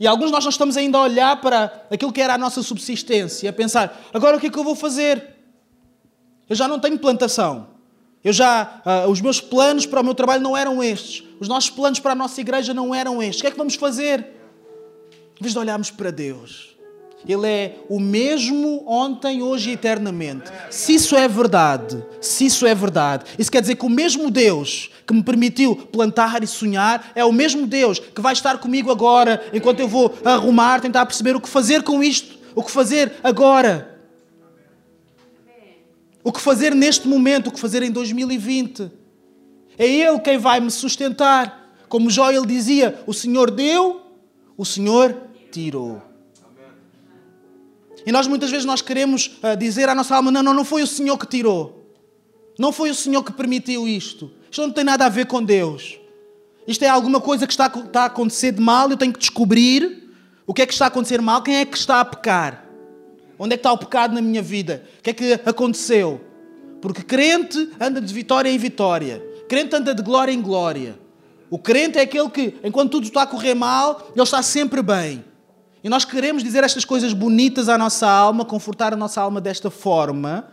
E 0.00 0.06
alguns 0.06 0.30
nós 0.30 0.42
não 0.42 0.50
estamos 0.50 0.78
ainda 0.78 0.96
a 0.96 1.02
olhar 1.02 1.38
para 1.42 1.86
aquilo 1.90 2.10
que 2.10 2.22
era 2.22 2.32
a 2.32 2.38
nossa 2.38 2.62
subsistência, 2.62 3.50
a 3.50 3.52
pensar: 3.52 4.00
agora 4.14 4.38
o 4.38 4.40
que 4.40 4.46
é 4.46 4.50
que 4.50 4.58
eu 4.58 4.64
vou 4.64 4.74
fazer? 4.74 5.36
Eu 6.48 6.56
já 6.56 6.66
não 6.66 6.80
tenho 6.80 6.98
plantação. 6.98 7.68
Eu 8.24 8.32
já, 8.32 8.82
uh, 8.84 9.10
os 9.10 9.20
meus 9.20 9.40
planos 9.40 9.86
para 9.86 10.00
o 10.00 10.04
meu 10.04 10.14
trabalho 10.14 10.42
não 10.42 10.56
eram 10.56 10.82
estes. 10.82 11.22
Os 11.38 11.48
nossos 11.48 11.70
planos 11.70 12.00
para 12.00 12.12
a 12.12 12.14
nossa 12.14 12.40
igreja 12.40 12.72
não 12.72 12.94
eram 12.94 13.22
estes. 13.22 13.38
O 13.38 13.40
que 13.42 13.46
é 13.46 13.50
que 13.50 13.56
vamos 13.56 13.74
fazer? 13.74 14.20
Em 15.38 15.42
vez 15.42 15.52
de 15.52 15.58
olharmos 15.58 15.90
para 15.90 16.10
Deus, 16.10 16.76
ele 17.28 17.46
é 17.46 17.76
o 17.88 18.00
mesmo 18.00 18.82
ontem, 18.86 19.42
hoje 19.42 19.70
e 19.70 19.72
eternamente. 19.74 20.50
Se 20.70 20.94
isso 20.94 21.14
é 21.14 21.28
verdade, 21.28 22.02
se 22.20 22.46
isso 22.46 22.66
é 22.66 22.74
verdade, 22.74 23.24
isso 23.38 23.50
quer 23.50 23.60
dizer 23.60 23.76
que 23.76 23.84
o 23.84 23.90
mesmo 23.90 24.30
Deus 24.30 24.90
que 25.06 25.12
me 25.12 25.22
permitiu 25.22 25.76
plantar 25.76 26.42
e 26.42 26.46
sonhar 26.46 27.12
é 27.14 27.24
o 27.24 27.32
mesmo 27.32 27.66
Deus 27.66 27.98
que 27.98 28.20
vai 28.20 28.32
estar 28.32 28.58
comigo 28.58 28.90
agora, 28.90 29.42
enquanto 29.52 29.80
eu 29.80 29.88
vou 29.88 30.14
arrumar, 30.24 30.80
tentar 30.80 31.04
perceber 31.04 31.36
o 31.36 31.40
que 31.40 31.48
fazer 31.48 31.82
com 31.82 32.02
isto, 32.02 32.38
o 32.54 32.62
que 32.62 32.70
fazer 32.70 33.12
agora. 33.22 33.88
O 36.22 36.32
que 36.32 36.40
fazer 36.40 36.74
neste 36.74 37.08
momento, 37.08 37.48
o 37.48 37.50
que 37.50 37.60
fazer 37.60 37.82
em 37.82 37.90
2020. 37.90 38.90
É 39.78 39.86
Ele 39.86 40.18
quem 40.20 40.36
vai 40.36 40.60
me 40.60 40.70
sustentar. 40.70 41.74
Como 41.88 42.10
Joel 42.10 42.44
dizia: 42.44 43.02
o 43.06 43.14
Senhor 43.14 43.50
deu, 43.50 44.02
o 44.56 44.64
Senhor 44.64 45.16
tirou. 45.50 46.09
E 48.06 48.12
nós 48.12 48.26
muitas 48.26 48.50
vezes 48.50 48.64
nós 48.64 48.80
queremos 48.82 49.38
uh, 49.42 49.56
dizer 49.56 49.88
à 49.88 49.94
nossa 49.94 50.16
alma: 50.16 50.30
não, 50.30 50.42
não, 50.42 50.54
não 50.54 50.64
foi 50.64 50.82
o 50.82 50.86
Senhor 50.86 51.16
que 51.18 51.26
tirou. 51.26 51.80
Não 52.58 52.72
foi 52.72 52.90
o 52.90 52.94
Senhor 52.94 53.22
que 53.22 53.32
permitiu 53.32 53.88
isto. 53.88 54.30
Isto 54.50 54.62
não 54.62 54.70
tem 54.70 54.84
nada 54.84 55.06
a 55.06 55.08
ver 55.08 55.26
com 55.26 55.42
Deus. 55.42 55.98
Isto 56.66 56.84
é 56.84 56.88
alguma 56.88 57.20
coisa 57.20 57.46
que 57.46 57.52
está, 57.52 57.66
está 57.66 58.02
a 58.02 58.06
acontecer 58.06 58.52
de 58.52 58.60
mal, 58.60 58.90
eu 58.90 58.96
tenho 58.96 59.12
que 59.12 59.18
descobrir 59.18 60.10
o 60.46 60.52
que 60.52 60.62
é 60.62 60.66
que 60.66 60.72
está 60.72 60.86
a 60.86 60.88
acontecer 60.88 61.20
mal, 61.20 61.42
quem 61.42 61.56
é 61.56 61.64
que 61.64 61.76
está 61.76 62.00
a 62.00 62.04
pecar. 62.04 62.66
Onde 63.38 63.54
é 63.54 63.56
que 63.56 63.60
está 63.60 63.72
o 63.72 63.78
pecado 63.78 64.14
na 64.14 64.20
minha 64.20 64.42
vida? 64.42 64.84
O 64.98 65.02
que 65.02 65.10
é 65.10 65.12
que 65.14 65.32
aconteceu? 65.46 66.20
Porque 66.82 67.02
crente 67.02 67.70
anda 67.80 68.00
de 68.00 68.12
vitória 68.12 68.50
em 68.50 68.58
vitória. 68.58 69.22
Crente 69.48 69.74
anda 69.74 69.94
de 69.94 70.02
glória 70.02 70.32
em 70.32 70.40
glória. 70.40 70.98
O 71.48 71.58
crente 71.58 71.98
é 71.98 72.02
aquele 72.02 72.28
que, 72.28 72.54
enquanto 72.62 72.92
tudo 72.92 73.04
está 73.04 73.22
a 73.22 73.26
correr 73.26 73.54
mal, 73.54 74.10
ele 74.14 74.22
está 74.22 74.42
sempre 74.42 74.82
bem. 74.82 75.24
E 75.82 75.88
nós 75.88 76.04
queremos 76.04 76.42
dizer 76.42 76.62
estas 76.62 76.84
coisas 76.84 77.12
bonitas 77.12 77.68
à 77.68 77.78
nossa 77.78 78.08
alma, 78.08 78.44
confortar 78.44 78.92
a 78.92 78.96
nossa 78.96 79.20
alma 79.20 79.40
desta 79.40 79.70
forma, 79.70 80.52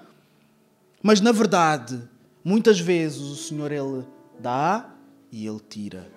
mas 1.03 1.19
na 1.19 1.31
verdade, 1.31 2.01
muitas 2.43 2.79
vezes 2.79 3.21
o 3.21 3.35
Senhor 3.35 3.71
ele 3.71 4.05
dá 4.39 4.89
e 5.31 5.45
ele 5.45 5.59
tira. 5.69 6.07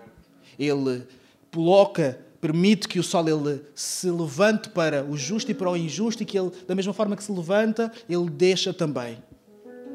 Ele 0.59 1.07
coloca, 1.53 2.20
permite 2.40 2.87
que 2.87 3.01
o 3.01 3.03
sol 3.03 3.29
ele 3.29 3.62
se 3.75 4.09
levante 4.11 4.68
para 4.68 5.05
o 5.05 5.16
justo 5.16 5.51
e 5.51 5.55
para 5.55 5.70
o 5.70 5.77
injusto 5.77 6.23
e 6.23 6.27
que 6.27 6.38
ele, 6.38 6.53
da 6.66 6.75
mesma 6.75 6.92
forma 6.92 7.16
que 7.16 7.25
se 7.25 7.33
levanta, 7.33 7.92
ele 8.09 8.31
deixa 8.31 8.73
também. 8.73 9.18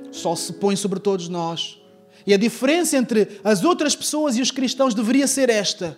O 0.10 0.14
sol 0.14 0.36
se 0.36 0.52
põe 0.54 0.76
sobre 0.76 1.00
todos 1.00 1.30
nós. 1.30 1.80
E 2.28 2.34
a 2.34 2.38
diferença 2.38 2.98
entre 2.98 3.40
as 3.44 3.64
outras 3.64 3.96
pessoas 3.96 4.36
e 4.36 4.42
os 4.42 4.52
cristãos 4.52 4.94
deveria 4.94 5.28
ser 5.28 5.50
esta: 5.50 5.96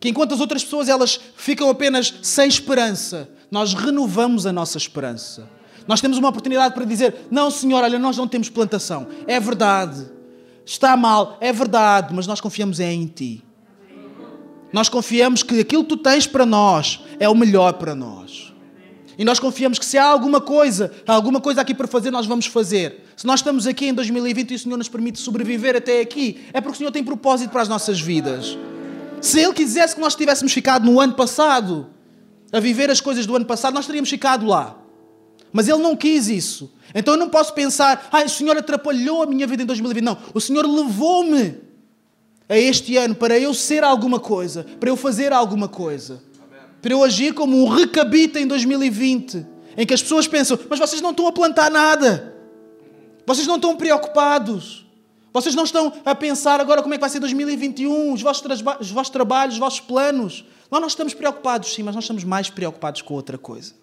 que 0.00 0.08
enquanto 0.08 0.32
as 0.32 0.40
outras 0.40 0.64
pessoas 0.64 0.88
elas 0.88 1.20
ficam 1.36 1.68
apenas 1.68 2.14
sem 2.22 2.48
esperança, 2.48 3.28
nós 3.50 3.74
renovamos 3.74 4.46
a 4.46 4.52
nossa 4.52 4.78
esperança. 4.78 5.46
Nós 5.86 6.00
temos 6.00 6.16
uma 6.16 6.30
oportunidade 6.30 6.74
para 6.74 6.84
dizer: 6.84 7.26
Não, 7.30 7.50
Senhor, 7.50 7.84
olha, 7.84 7.98
nós 7.98 8.16
não 8.16 8.26
temos 8.26 8.48
plantação. 8.48 9.06
É 9.26 9.38
verdade. 9.38 10.06
Está 10.64 10.96
mal, 10.96 11.36
é 11.40 11.52
verdade, 11.52 12.14
mas 12.14 12.26
nós 12.26 12.40
confiamos 12.40 12.80
em 12.80 13.06
Ti. 13.06 13.44
Nós 14.72 14.88
confiamos 14.88 15.42
que 15.42 15.60
aquilo 15.60 15.82
que 15.82 15.88
Tu 15.90 15.96
tens 15.96 16.26
para 16.26 16.46
nós 16.46 17.00
é 17.18 17.28
o 17.28 17.34
melhor 17.34 17.74
para 17.74 17.94
nós. 17.94 18.54
E 19.18 19.24
nós 19.24 19.38
confiamos 19.38 19.78
que 19.78 19.84
se 19.84 19.98
há 19.98 20.04
alguma 20.06 20.40
coisa, 20.40 20.92
há 21.06 21.12
alguma 21.12 21.40
coisa 21.40 21.60
aqui 21.60 21.74
para 21.74 21.86
fazer, 21.86 22.10
nós 22.10 22.24
vamos 22.24 22.46
fazer. 22.46 23.04
Se 23.16 23.26
nós 23.26 23.40
estamos 23.40 23.66
aqui 23.66 23.88
em 23.88 23.92
2020 23.92 24.50
e 24.50 24.54
o 24.54 24.58
Senhor 24.58 24.78
nos 24.78 24.88
permite 24.88 25.18
sobreviver 25.18 25.76
até 25.76 26.00
aqui, 26.00 26.46
é 26.54 26.60
porque 26.60 26.76
o 26.76 26.78
Senhor 26.78 26.90
tem 26.90 27.04
propósito 27.04 27.50
para 27.50 27.60
as 27.60 27.68
nossas 27.68 28.00
vidas. 28.00 28.56
Se 29.20 29.40
Ele 29.40 29.52
quisesse 29.52 29.94
que 29.94 30.00
nós 30.00 30.14
tivéssemos 30.14 30.52
ficado 30.52 30.84
no 30.84 31.00
ano 31.00 31.14
passado, 31.14 31.88
a 32.52 32.58
viver 32.58 32.90
as 32.90 33.00
coisas 33.00 33.26
do 33.26 33.36
ano 33.36 33.44
passado, 33.44 33.74
nós 33.74 33.86
teríamos 33.86 34.10
ficado 34.10 34.46
lá. 34.46 34.76
Mas 35.52 35.68
Ele 35.68 35.78
não 35.78 35.96
quis 35.96 36.28
isso. 36.28 36.72
Então 36.94 37.14
eu 37.14 37.18
não 37.18 37.28
posso 37.28 37.52
pensar, 37.54 38.08
ah, 38.10 38.24
o 38.24 38.28
Senhor 38.28 38.56
atrapalhou 38.56 39.22
a 39.22 39.26
minha 39.26 39.46
vida 39.46 39.62
em 39.62 39.66
2020. 39.66 40.02
Não, 40.02 40.18
o 40.34 40.40
Senhor 40.40 40.66
levou-me 40.66 41.56
a 42.48 42.56
este 42.56 42.96
ano 42.96 43.14
para 43.14 43.38
eu 43.38 43.54
ser 43.54 43.84
alguma 43.84 44.18
coisa, 44.18 44.64
para 44.78 44.90
eu 44.90 44.96
fazer 44.96 45.32
alguma 45.32 45.68
coisa, 45.68 46.20
para 46.82 46.92
eu 46.92 47.04
agir 47.04 47.32
como 47.32 47.56
um 47.56 47.68
recabita 47.68 48.40
em 48.40 48.46
2020, 48.46 49.46
em 49.76 49.86
que 49.86 49.94
as 49.94 50.02
pessoas 50.02 50.26
pensam, 50.26 50.58
mas 50.68 50.78
vocês 50.78 51.00
não 51.00 51.10
estão 51.10 51.28
a 51.28 51.32
plantar 51.32 51.70
nada, 51.70 52.34
vocês 53.24 53.46
não 53.46 53.56
estão 53.56 53.76
preocupados. 53.76 54.84
Vocês 55.32 55.54
não 55.54 55.64
estão 55.64 55.92
a 56.04 56.14
pensar 56.14 56.60
agora 56.60 56.82
como 56.82 56.92
é 56.92 56.96
que 56.96 57.00
vai 57.00 57.10
ser 57.10 57.20
2021, 57.20 58.12
os 58.12 58.22
vossos, 58.22 58.44
os 58.80 58.90
vossos 58.90 59.10
trabalhos, 59.10 59.54
os 59.54 59.60
vossos 59.60 59.80
planos. 59.80 60.44
Lá 60.70 60.80
nós 60.80 60.92
estamos 60.92 61.14
preocupados, 61.14 61.72
sim, 61.72 61.82
mas 61.82 61.94
nós 61.94 62.04
estamos 62.04 62.24
mais 62.24 62.50
preocupados 62.50 63.02
com 63.02 63.14
outra 63.14 63.38
coisa. 63.38 63.74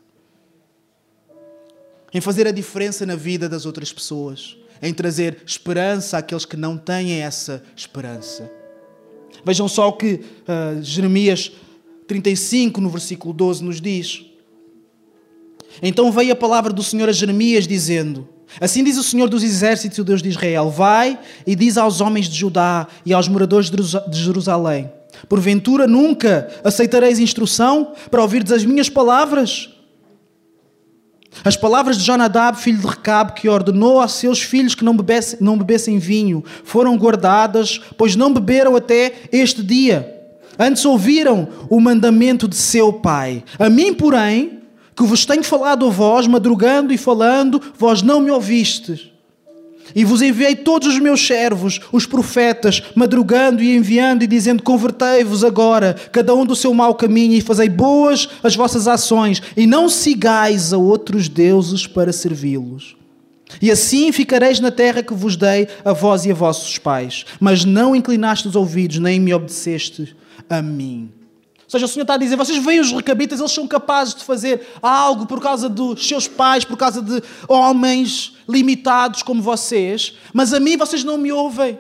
Em 2.14 2.22
fazer 2.22 2.48
a 2.48 2.52
diferença 2.52 3.06
na 3.06 3.16
vida 3.16 3.48
das 3.48 3.66
outras 3.66 3.92
pessoas. 3.94 4.58
Em 4.82 4.94
trazer 4.94 5.42
esperança 5.46 6.18
àqueles 6.18 6.46
que 6.46 6.58
não 6.58 6.78
têm 6.78 7.22
essa 7.22 7.64
esperança. 7.76 8.52
Vejam 9.44 9.68
só 9.68 9.88
o 9.88 9.94
que 9.94 10.16
uh, 10.16 10.82
Jeremias 10.82 11.52
35, 12.08 12.82
no 12.82 12.90
versículo 12.90 13.34
12, 13.34 13.64
nos 13.64 13.82
diz. 13.82 14.26
Então 15.82 16.12
veio 16.12 16.34
a 16.34 16.36
palavra 16.36 16.74
do 16.74 16.84
Senhor 16.84 17.08
a 17.10 17.12
Jeremias, 17.12 17.68
dizendo: 17.68 18.28
Assim 18.60 18.84
diz 18.84 18.98
o 18.98 19.04
Senhor 19.04 19.30
dos 19.30 19.44
Exércitos, 19.44 20.00
o 20.00 20.04
Deus 20.04 20.22
de 20.22 20.30
Israel: 20.30 20.70
Vai 20.70 21.20
e 21.46 21.56
diz 21.56 21.78
aos 21.78 22.02
homens 22.02 22.28
de 22.28 22.38
Judá 22.38 22.88
e 23.06 23.14
aos 23.14 23.28
moradores 23.28 23.70
de 23.70 24.20
Jerusalém: 24.20 24.90
Porventura 25.28 25.88
nunca 25.88 26.48
aceitareis 26.64 27.20
instrução 27.20 27.94
para 28.10 28.22
ouvirdes 28.22 28.52
as 28.52 28.66
minhas 28.66 28.90
palavras? 28.90 29.70
As 31.44 31.56
palavras 31.56 31.98
de 31.98 32.04
Jonadab, 32.04 32.58
filho 32.58 32.80
de 32.80 32.88
Recabe, 32.88 33.34
que 33.34 33.48
ordenou 33.48 34.02
a 34.02 34.08
seus 34.08 34.42
filhos 34.42 34.74
que 34.74 34.84
não 34.84 34.96
bebessem, 34.96 35.38
não 35.40 35.58
bebessem 35.58 36.00
vinho, 36.00 36.44
foram 36.64 36.98
guardadas, 36.98 37.80
pois 37.98 38.16
não 38.16 38.34
beberam 38.34 38.76
até 38.76 39.14
este 39.32 39.62
dia. 39.62 40.16
Antes 40.58 40.84
ouviram 40.86 41.48
o 41.70 41.80
mandamento 41.80 42.48
de 42.48 42.56
seu 42.56 42.92
pai. 42.92 43.44
A 43.60 43.70
mim, 43.70 43.94
porém, 43.94 44.57
que 44.98 45.04
vos 45.04 45.26
tenho 45.28 45.44
falado 45.44 45.86
a 45.86 45.90
vós, 45.90 46.26
madrugando 46.26 46.92
e 46.92 46.98
falando, 46.98 47.62
vós 47.78 48.02
não 48.02 48.20
me 48.20 48.32
ouvistes. 48.32 49.12
E 49.96 50.04
vos 50.04 50.24
enviei 50.24 50.56
todos 50.56 50.88
os 50.88 51.00
meus 51.00 51.26
servos, 51.26 51.80
os 51.92 52.06
profetas, 52.06 52.82
madrugando 52.96 53.62
e 53.62 53.76
enviando 53.76 54.24
e 54.24 54.28
dizendo: 54.28 54.62
Convertei-vos 54.62 55.44
agora, 55.44 55.96
cada 56.12 56.36
um 56.36 56.46
do 56.46 56.56
seu 56.56 56.74
mau 56.74 56.94
caminho, 56.96 57.34
e 57.34 57.42
fazei 57.42 57.70
boas 57.70 58.28
as 58.44 58.56
vossas 58.56 58.88
ações, 58.88 59.42
e 59.56 59.66
não 59.66 59.88
sigais 59.88 60.74
a 60.74 60.78
outros 60.78 61.30
deuses 61.30 61.88
para 61.88 62.12
servi-los. 62.12 62.98
E 63.62 63.72
assim 63.72 64.12
ficareis 64.12 64.60
na 64.60 64.72
terra 64.72 65.02
que 65.02 65.14
vos 65.14 65.38
dei 65.38 65.70
a 65.86 65.94
vós 65.94 66.26
e 66.26 66.32
a 66.32 66.34
vossos 66.34 66.78
pais. 66.78 67.26
Mas 67.40 67.64
não 67.64 67.96
inclinaste 67.96 68.48
os 68.48 68.56
ouvidos, 68.58 69.00
nem 69.00 69.22
me 69.22 69.34
obedeceste 69.34 70.14
a 70.50 70.62
mim. 70.62 71.12
Ou 71.68 71.72
seja, 71.72 71.86
o 71.86 71.88
Senhor 71.90 72.04
está 72.04 72.14
a 72.14 72.18
dizer: 72.18 72.38
vocês 72.38 72.64
veem 72.64 72.80
os 72.80 72.94
recabitas, 72.94 73.40
eles 73.40 73.52
são 73.52 73.68
capazes 73.68 74.16
de 74.16 74.24
fazer 74.24 74.66
algo 74.82 75.26
por 75.26 75.42
causa 75.42 75.68
dos 75.68 76.08
seus 76.08 76.26
pais, 76.26 76.64
por 76.64 76.78
causa 76.78 77.02
de 77.02 77.22
homens 77.46 78.38
limitados 78.48 79.22
como 79.22 79.42
vocês, 79.42 80.14
mas 80.34 80.54
a 80.54 80.62
mim 80.62 80.78
vocês 80.78 81.04
não 81.04 81.18
me 81.18 81.30
ouvem. 81.30 81.78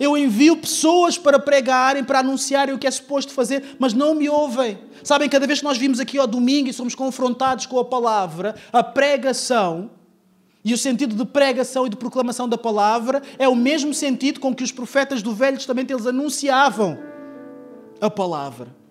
Eu 0.00 0.16
envio 0.16 0.56
pessoas 0.56 1.18
para 1.18 1.38
pregarem, 1.38 2.02
para 2.02 2.20
anunciarem 2.20 2.74
o 2.74 2.78
que 2.78 2.86
é 2.86 2.90
suposto 2.90 3.32
fazer, 3.32 3.76
mas 3.78 3.92
não 3.92 4.14
me 4.14 4.28
ouvem. 4.28 4.78
Sabem, 5.02 5.28
cada 5.28 5.46
vez 5.46 5.60
que 5.60 5.64
nós 5.64 5.78
vimos 5.78 6.00
aqui 6.00 6.18
ao 6.18 6.26
domingo 6.26 6.68
e 6.68 6.72
somos 6.72 6.94
confrontados 6.94 7.66
com 7.66 7.78
a 7.78 7.84
palavra, 7.84 8.54
a 8.72 8.82
pregação 8.82 9.90
e 10.64 10.74
o 10.74 10.78
sentido 10.78 11.14
de 11.14 11.24
pregação 11.24 11.86
e 11.86 11.90
de 11.90 11.96
proclamação 11.96 12.48
da 12.48 12.58
palavra 12.58 13.22
é 13.38 13.48
o 13.48 13.54
mesmo 13.54 13.94
sentido 13.94 14.40
com 14.40 14.54
que 14.54 14.64
os 14.64 14.72
profetas 14.72 15.22
do 15.22 15.34
Velho 15.34 15.56
Testamento 15.56 15.90
eles 15.90 16.06
anunciavam 16.06 16.98
a 18.00 18.10
palavra. 18.10 18.85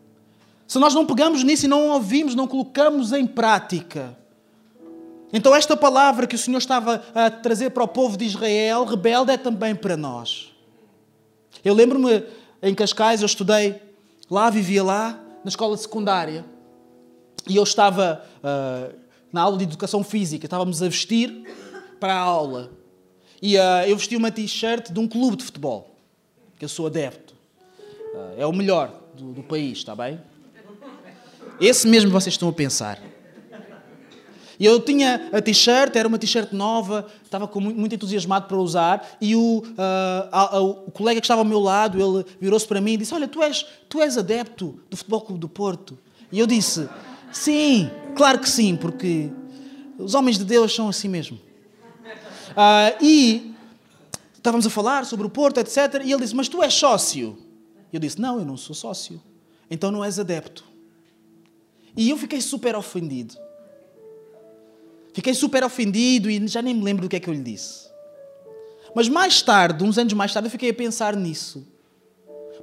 Se 0.67 0.79
nós 0.79 0.93
não 0.93 1.05
pegamos 1.05 1.43
nisso 1.43 1.65
e 1.65 1.67
não 1.67 1.89
ouvimos, 1.89 2.35
não 2.35 2.47
colocamos 2.47 3.11
em 3.11 3.25
prática. 3.25 4.17
Então, 5.31 5.53
esta 5.53 5.75
palavra 5.75 6.25
que 6.25 6.35
o 6.35 6.39
Senhor 6.39 6.57
estava 6.57 7.03
a 7.13 7.29
trazer 7.29 7.71
para 7.71 7.83
o 7.83 7.87
povo 7.87 8.17
de 8.17 8.25
Israel, 8.25 8.85
rebelde, 8.85 9.31
é 9.31 9.37
também 9.37 9.75
para 9.75 9.97
nós. 9.97 10.51
Eu 11.63 11.73
lembro-me 11.73 12.23
em 12.61 12.73
Cascais, 12.73 13.21
eu 13.21 13.25
estudei 13.25 13.81
lá, 14.29 14.49
vivia 14.49 14.83
lá, 14.83 15.19
na 15.43 15.49
escola 15.49 15.77
secundária, 15.77 16.45
e 17.47 17.55
eu 17.55 17.63
estava 17.63 18.25
uh, 18.39 18.95
na 19.31 19.41
aula 19.41 19.57
de 19.57 19.65
educação 19.65 20.03
física, 20.03 20.45
estávamos 20.45 20.81
a 20.81 20.87
vestir 20.87 21.43
para 21.99 22.15
a 22.15 22.19
aula. 22.19 22.71
E 23.41 23.57
uh, 23.57 23.61
eu 23.87 23.95
vesti 23.97 24.15
uma 24.15 24.31
t-shirt 24.31 24.91
de 24.91 24.99
um 24.99 25.07
clube 25.07 25.37
de 25.37 25.43
futebol, 25.43 25.95
que 26.57 26.65
eu 26.65 26.69
sou 26.69 26.87
adepto. 26.87 27.35
Uh, 28.13 28.41
é 28.41 28.45
o 28.45 28.53
melhor 28.53 28.91
do, 29.13 29.33
do 29.33 29.43
país, 29.43 29.79
está 29.79 29.95
bem? 29.95 30.19
Esse 31.59 31.87
mesmo 31.87 32.11
vocês 32.11 32.33
estão 32.33 32.49
a 32.49 32.53
pensar. 32.53 32.99
E 34.59 34.65
eu 34.65 34.79
tinha 34.79 35.29
a 35.33 35.41
t-shirt, 35.41 35.95
era 35.95 36.07
uma 36.07 36.17
t-shirt 36.17 36.53
nova, 36.53 37.07
estava 37.23 37.49
muito, 37.59 37.93
entusiasmado 37.93 38.47
para 38.47 38.57
usar, 38.57 39.17
e 39.19 39.35
o, 39.35 39.59
uh, 39.59 40.83
o 40.87 40.91
colega 40.91 41.19
que 41.19 41.25
estava 41.25 41.41
ao 41.41 41.45
meu 41.45 41.59
lado, 41.59 41.99
ele 41.99 42.25
virou-se 42.39 42.65
para 42.65 42.79
mim 42.79 42.93
e 42.93 42.97
disse, 42.97 43.13
olha, 43.13 43.27
tu 43.27 43.43
és, 43.43 43.65
tu 43.89 44.01
és 44.01 44.17
adepto 44.17 44.79
do 44.89 44.95
Futebol 44.95 45.21
Clube 45.21 45.41
do 45.41 45.49
Porto? 45.49 45.97
E 46.31 46.39
eu 46.39 46.47
disse, 46.47 46.87
sim, 47.31 47.89
claro 48.15 48.39
que 48.39 48.49
sim, 48.49 48.75
porque 48.77 49.29
os 49.97 50.15
homens 50.15 50.37
de 50.37 50.45
Deus 50.45 50.73
são 50.73 50.87
assim 50.87 51.09
mesmo. 51.09 51.37
Uh, 52.51 52.95
e 53.03 53.53
estávamos 54.33 54.65
a 54.65 54.69
falar 54.69 55.05
sobre 55.05 55.25
o 55.25 55.29
Porto, 55.29 55.59
etc. 55.59 56.01
E 56.03 56.11
ele 56.11 56.21
disse, 56.21 56.35
mas 56.35 56.47
tu 56.47 56.63
és 56.63 56.73
sócio? 56.73 57.37
E 57.91 57.95
eu 57.95 57.99
disse, 57.99 58.21
não, 58.21 58.39
eu 58.39 58.45
não 58.45 58.55
sou 58.55 58.73
sócio. 58.73 59.21
Então 59.69 59.91
não 59.91 60.03
és 60.03 60.17
adepto. 60.17 60.63
E 61.95 62.09
eu 62.09 62.17
fiquei 62.17 62.41
super 62.41 62.75
ofendido. 62.75 63.35
Fiquei 65.13 65.33
super 65.33 65.63
ofendido 65.63 66.29
e 66.29 66.45
já 66.47 66.61
nem 66.61 66.73
me 66.73 66.83
lembro 66.83 67.03
do 67.03 67.09
que 67.09 67.15
é 67.15 67.19
que 67.19 67.29
eu 67.29 67.33
lhe 67.33 67.41
disse. 67.41 67.89
Mas 68.93 69.07
mais 69.07 69.41
tarde, 69.41 69.83
uns 69.83 69.97
anos 69.97 70.13
mais 70.13 70.33
tarde, 70.33 70.47
eu 70.47 70.51
fiquei 70.51 70.69
a 70.69 70.73
pensar 70.73 71.15
nisso. 71.15 71.65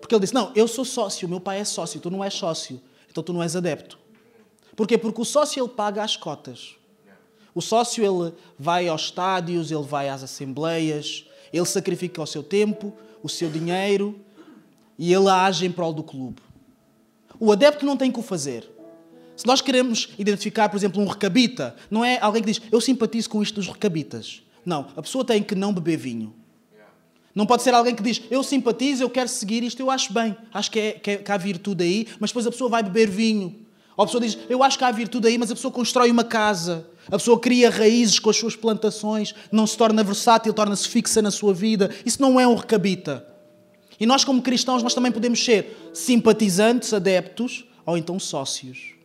Porque 0.01 0.15
ele 0.15 0.21
disse: 0.21 0.35
Não, 0.35 0.53
eu 0.55 0.67
sou 0.67 0.85
sócio, 0.85 1.29
meu 1.29 1.41
pai 1.41 1.61
é 1.61 1.65
sócio, 1.65 2.01
tu 2.01 2.11
não 2.11 2.23
és 2.23 2.35
sócio, 2.35 2.81
então 3.11 3.23
tu 3.23 3.33
não 3.33 3.43
és 3.43 3.55
adepto. 3.55 3.99
Porquê? 4.75 4.99
Porque 4.99 5.21
o 5.21 5.25
sócio 5.25 5.63
ele 5.63 5.69
paga 5.69 6.03
as 6.03 6.17
cotas. 6.17 6.77
O 7.55 7.61
sócio 7.61 8.03
ele 8.03 8.35
vai 8.59 8.89
aos 8.89 9.03
estádios, 9.03 9.71
ele 9.71 9.83
vai 9.83 10.09
às 10.09 10.23
assembleias, 10.23 11.27
ele 11.53 11.67
sacrifica 11.67 12.23
o 12.23 12.27
seu 12.27 12.43
tempo, 12.43 12.93
o 13.23 13.29
seu 13.29 13.51
dinheiro 13.51 14.19
e 14.99 15.13
ele 15.13 15.29
age 15.29 15.67
em 15.67 15.71
prol 15.71 15.93
do 15.93 16.03
clube. 16.03 16.41
O 17.39 17.53
adepto 17.53 17.85
não 17.85 17.97
tem 17.97 18.11
que 18.11 18.19
o 18.19 18.23
fazer. 18.23 18.69
Se 19.43 19.47
nós 19.49 19.61
queremos 19.61 20.11
identificar, 20.17 20.69
por 20.69 20.77
exemplo, 20.77 21.03
um 21.03 21.05
recabita, 21.05 21.75
não 21.91 22.05
é 22.05 22.17
alguém 22.21 22.41
que 22.41 22.53
diz 22.53 22.63
eu 22.71 22.81
simpatizo 22.81 23.29
com 23.29 23.43
isto 23.43 23.57
dos 23.57 23.67
recabitas. 23.67 24.41
Não, 24.65 24.87
a 24.97 25.03
pessoa 25.03 25.25
tem 25.25 25.43
que 25.43 25.57
não 25.57 25.75
beber 25.75 25.97
vinho. 25.97 26.33
Não 27.35 27.45
pode 27.45 27.65
ser 27.65 27.75
alguém 27.75 27.93
que 27.93 28.05
diz 28.05 28.23
eu 28.31 28.45
simpatizo, 28.45 29.03
eu 29.03 29.11
quero 29.11 29.29
seguir 29.29 29.65
isto, 29.65 29.81
eu 29.81 29.91
acho 29.91 30.13
bem, 30.13 30.37
acho 30.55 30.71
que, 30.71 30.79
é, 30.79 30.93
que, 30.93 31.11
é, 31.11 31.17
que 31.17 31.33
há 31.33 31.37
virtude 31.37 31.83
aí, 31.83 32.07
mas 32.21 32.31
depois 32.31 32.47
a 32.47 32.53
pessoa 32.53 32.71
vai 32.71 32.85
beber 32.85 33.11
vinho. 33.11 33.67
Ou 33.97 34.05
a 34.05 34.07
pessoa 34.07 34.21
diz 34.21 34.39
eu 34.49 34.63
acho 34.63 34.79
que 34.79 34.85
há 34.85 34.93
virtude 34.93 35.27
aí, 35.27 35.37
mas 35.37 35.51
a 35.51 35.57
pessoa 35.57 35.73
constrói 35.73 36.13
uma 36.13 36.23
casa. 36.23 36.87
A 37.09 37.19
pessoa 37.19 37.37
cria 37.37 37.69
raízes 37.69 38.21
com 38.21 38.31
as 38.31 38.37
suas 38.37 38.55
plantações, 38.55 39.35
não 39.51 39.67
se 39.67 39.77
torna 39.77 40.05
versátil, 40.05 40.55
torna-se 40.55 40.87
fixa 40.87 41.21
na 41.21 41.33
sua 41.33 41.53
vida. 41.53 41.91
Isso 42.07 42.23
não 42.23 42.39
é 42.39 42.47
um 42.47 42.55
recabita. 42.55 43.27
E 43.99 44.07
nós, 44.07 44.25
como 44.25 44.41
cristãos, 44.41 44.85
nós 44.85 44.95
também 44.95 45.11
podemos 45.11 45.45
ser 45.45 45.91
simpatizantes, 45.93 46.95
adeptos 46.95 47.65
ou 47.85 47.99
então 47.99 48.21
sócios. 48.21 49.02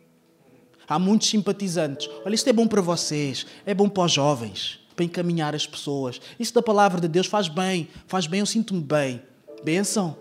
Há 0.88 0.98
muitos 0.98 1.28
simpatizantes. 1.28 2.08
Olha, 2.24 2.34
isto 2.34 2.48
é 2.48 2.52
bom 2.52 2.66
para 2.66 2.80
vocês, 2.80 3.46
é 3.66 3.74
bom 3.74 3.88
para 3.88 4.04
os 4.04 4.12
jovens. 4.12 4.80
para 4.96 5.04
encaminhar 5.04 5.54
as 5.54 5.64
pessoas. 5.64 6.20
Isso 6.40 6.52
da 6.52 6.60
palavra 6.60 7.00
de 7.00 7.06
Deus 7.06 7.28
faz 7.28 7.46
bem, 7.46 7.86
faz 8.08 8.26
bem, 8.26 8.40
eu 8.40 8.46
sinto-me 8.46 8.80
bem. 8.80 9.22
Benção. 9.62 10.16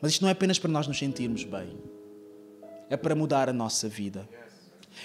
Mas 0.00 0.12
isto 0.12 0.22
não 0.22 0.28
é 0.30 0.32
apenas 0.32 0.58
para 0.58 0.70
nós 0.70 0.86
nos 0.86 0.98
sentirmos 0.98 1.44
bem, 1.44 1.76
é 2.88 2.96
para 2.96 3.14
mudar 3.14 3.48
a 3.48 3.52
nossa 3.52 3.88
vida. 3.88 4.26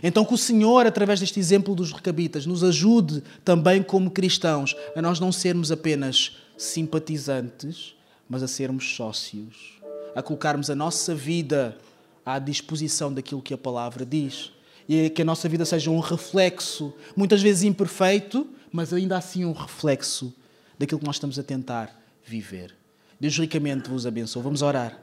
Então, 0.03 0.23
que 0.23 0.34
o 0.34 0.38
Senhor, 0.38 0.86
através 0.86 1.19
deste 1.19 1.39
exemplo 1.39 1.75
dos 1.75 1.91
recabitas, 1.91 2.45
nos 2.45 2.63
ajude 2.63 3.23
também 3.43 3.82
como 3.82 4.12
cristãos 4.12 4.75
a 4.95 5.01
nós 5.01 5.19
não 5.19 5.32
sermos 5.32 5.71
apenas 5.71 6.38
simpatizantes, 6.58 7.95
mas 8.29 8.43
a 8.43 8.47
sermos 8.47 8.95
sócios, 8.95 9.79
a 10.15 10.21
colocarmos 10.21 10.69
a 10.69 10.75
nossa 10.75 11.15
vida 11.15 11.77
à 12.25 12.38
disposição 12.39 13.12
daquilo 13.12 13.41
que 13.41 13.53
a 13.53 13.58
palavra 13.58 14.05
diz. 14.05 14.51
E 14.89 15.08
que 15.12 15.21
a 15.21 15.25
nossa 15.25 15.47
vida 15.47 15.63
seja 15.65 15.91
um 15.91 15.99
reflexo, 15.99 16.91
muitas 17.15 17.43
vezes 17.43 17.62
imperfeito, 17.62 18.47
mas 18.71 18.91
ainda 18.91 19.17
assim 19.17 19.45
um 19.45 19.52
reflexo 19.52 20.34
daquilo 20.80 20.99
que 20.99 21.06
nós 21.06 21.17
estamos 21.17 21.38
a 21.38 21.43
tentar 21.43 21.95
viver. 22.25 22.75
Deus 23.19 23.38
ricamente 23.38 23.88
vos 23.88 24.08
abençoe. 24.08 24.41
Vamos 24.41 24.63
orar. 24.63 24.99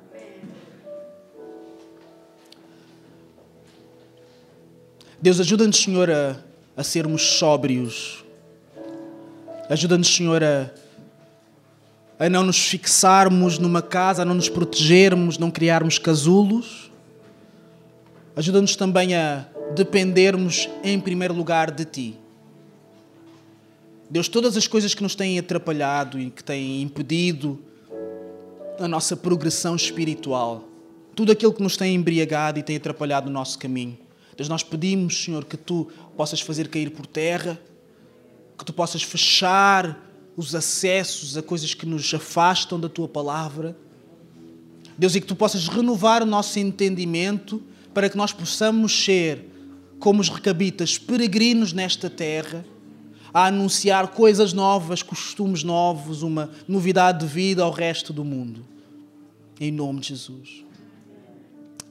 Deus, 5.23 5.39
ajuda-nos, 5.39 5.77
Senhor, 5.77 6.11
a, 6.11 6.37
a 6.77 6.83
sermos 6.83 7.23
sóbrios. 7.23 8.25
Ajuda-nos, 9.71 10.09
Senhor, 10.09 10.43
a, 10.43 10.69
a 12.19 12.29
não 12.29 12.43
nos 12.43 12.59
fixarmos 12.59 13.59
numa 13.59 13.83
casa, 13.83 14.23
a 14.23 14.25
não 14.25 14.35
nos 14.35 14.49
protegermos, 14.49 15.39
não 15.39 15.51
criarmos 15.51 15.97
casulos. 15.97 16.91
Ajuda-nos 18.35 18.75
também 18.75 19.15
a 19.15 19.47
dependermos, 19.75 20.69
em 20.83 21.01
primeiro 21.01 21.35
lugar, 21.35 21.71
de 21.71 21.85
Ti. 21.85 22.19
Deus, 24.09 24.29
todas 24.29 24.57
as 24.57 24.69
coisas 24.69 24.95
que 24.95 25.03
nos 25.03 25.15
têm 25.15 25.39
atrapalhado 25.39 26.19
e 26.21 26.31
que 26.31 26.45
têm 26.45 26.81
impedido 26.83 27.59
a 28.79 28.87
nossa 28.87 29.17
progressão 29.17 29.75
espiritual, 29.75 30.69
tudo 31.15 31.33
aquilo 31.33 31.53
que 31.53 31.63
nos 31.63 31.77
tem 31.77 31.95
embriagado 31.95 32.59
e 32.59 32.63
tem 32.63 32.77
atrapalhado 32.77 33.29
o 33.29 33.33
nosso 33.33 33.59
caminho. 33.59 33.99
Deus, 34.37 34.49
nós 34.49 34.63
pedimos, 34.63 35.25
Senhor, 35.25 35.45
que 35.45 35.57
tu 35.57 35.91
possas 36.17 36.41
fazer 36.41 36.69
cair 36.69 36.91
por 36.91 37.07
terra, 37.07 37.59
que 38.57 38.65
tu 38.65 38.73
possas 38.73 39.03
fechar 39.03 40.07
os 40.37 40.55
acessos 40.55 41.37
a 41.37 41.43
coisas 41.43 41.73
que 41.73 41.87
nos 41.87 42.13
afastam 42.13 42.79
da 42.79 42.89
tua 42.89 43.09
palavra. 43.09 43.77
Deus, 44.99 45.15
e 45.15 45.21
que 45.21 45.27
tu 45.27 45.35
possas 45.35 45.69
renovar 45.69 46.23
o 46.23 46.27
nosso 46.27 46.59
entendimento 46.59 47.63
para 47.95 48.11
que 48.11 48.17
nós 48.17 48.33
possamos 48.33 49.05
ser, 49.05 49.47
como 49.99 50.21
os 50.21 50.29
recabitas, 50.29 50.99
peregrinos 50.99 51.73
nesta 51.73 52.09
terra, 52.11 52.65
a 53.33 53.47
anunciar 53.47 54.09
coisas 54.09 54.53
novas, 54.53 55.03
costumes 55.03 55.63
novos, 55.63 56.23
uma 56.23 56.51
novidade 56.67 57.21
de 57.21 57.27
vida 57.27 57.63
ao 57.63 57.71
resto 57.71 58.13
do 58.13 58.25
mundo. 58.25 58.65
Em 59.61 59.71
nome 59.71 60.01
de 60.01 60.09
Jesus. 60.09 60.65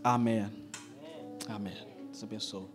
Amém. 0.04 0.46
Amém. 1.48 1.74
Deus 2.12 2.24
abençoe. 2.24 2.75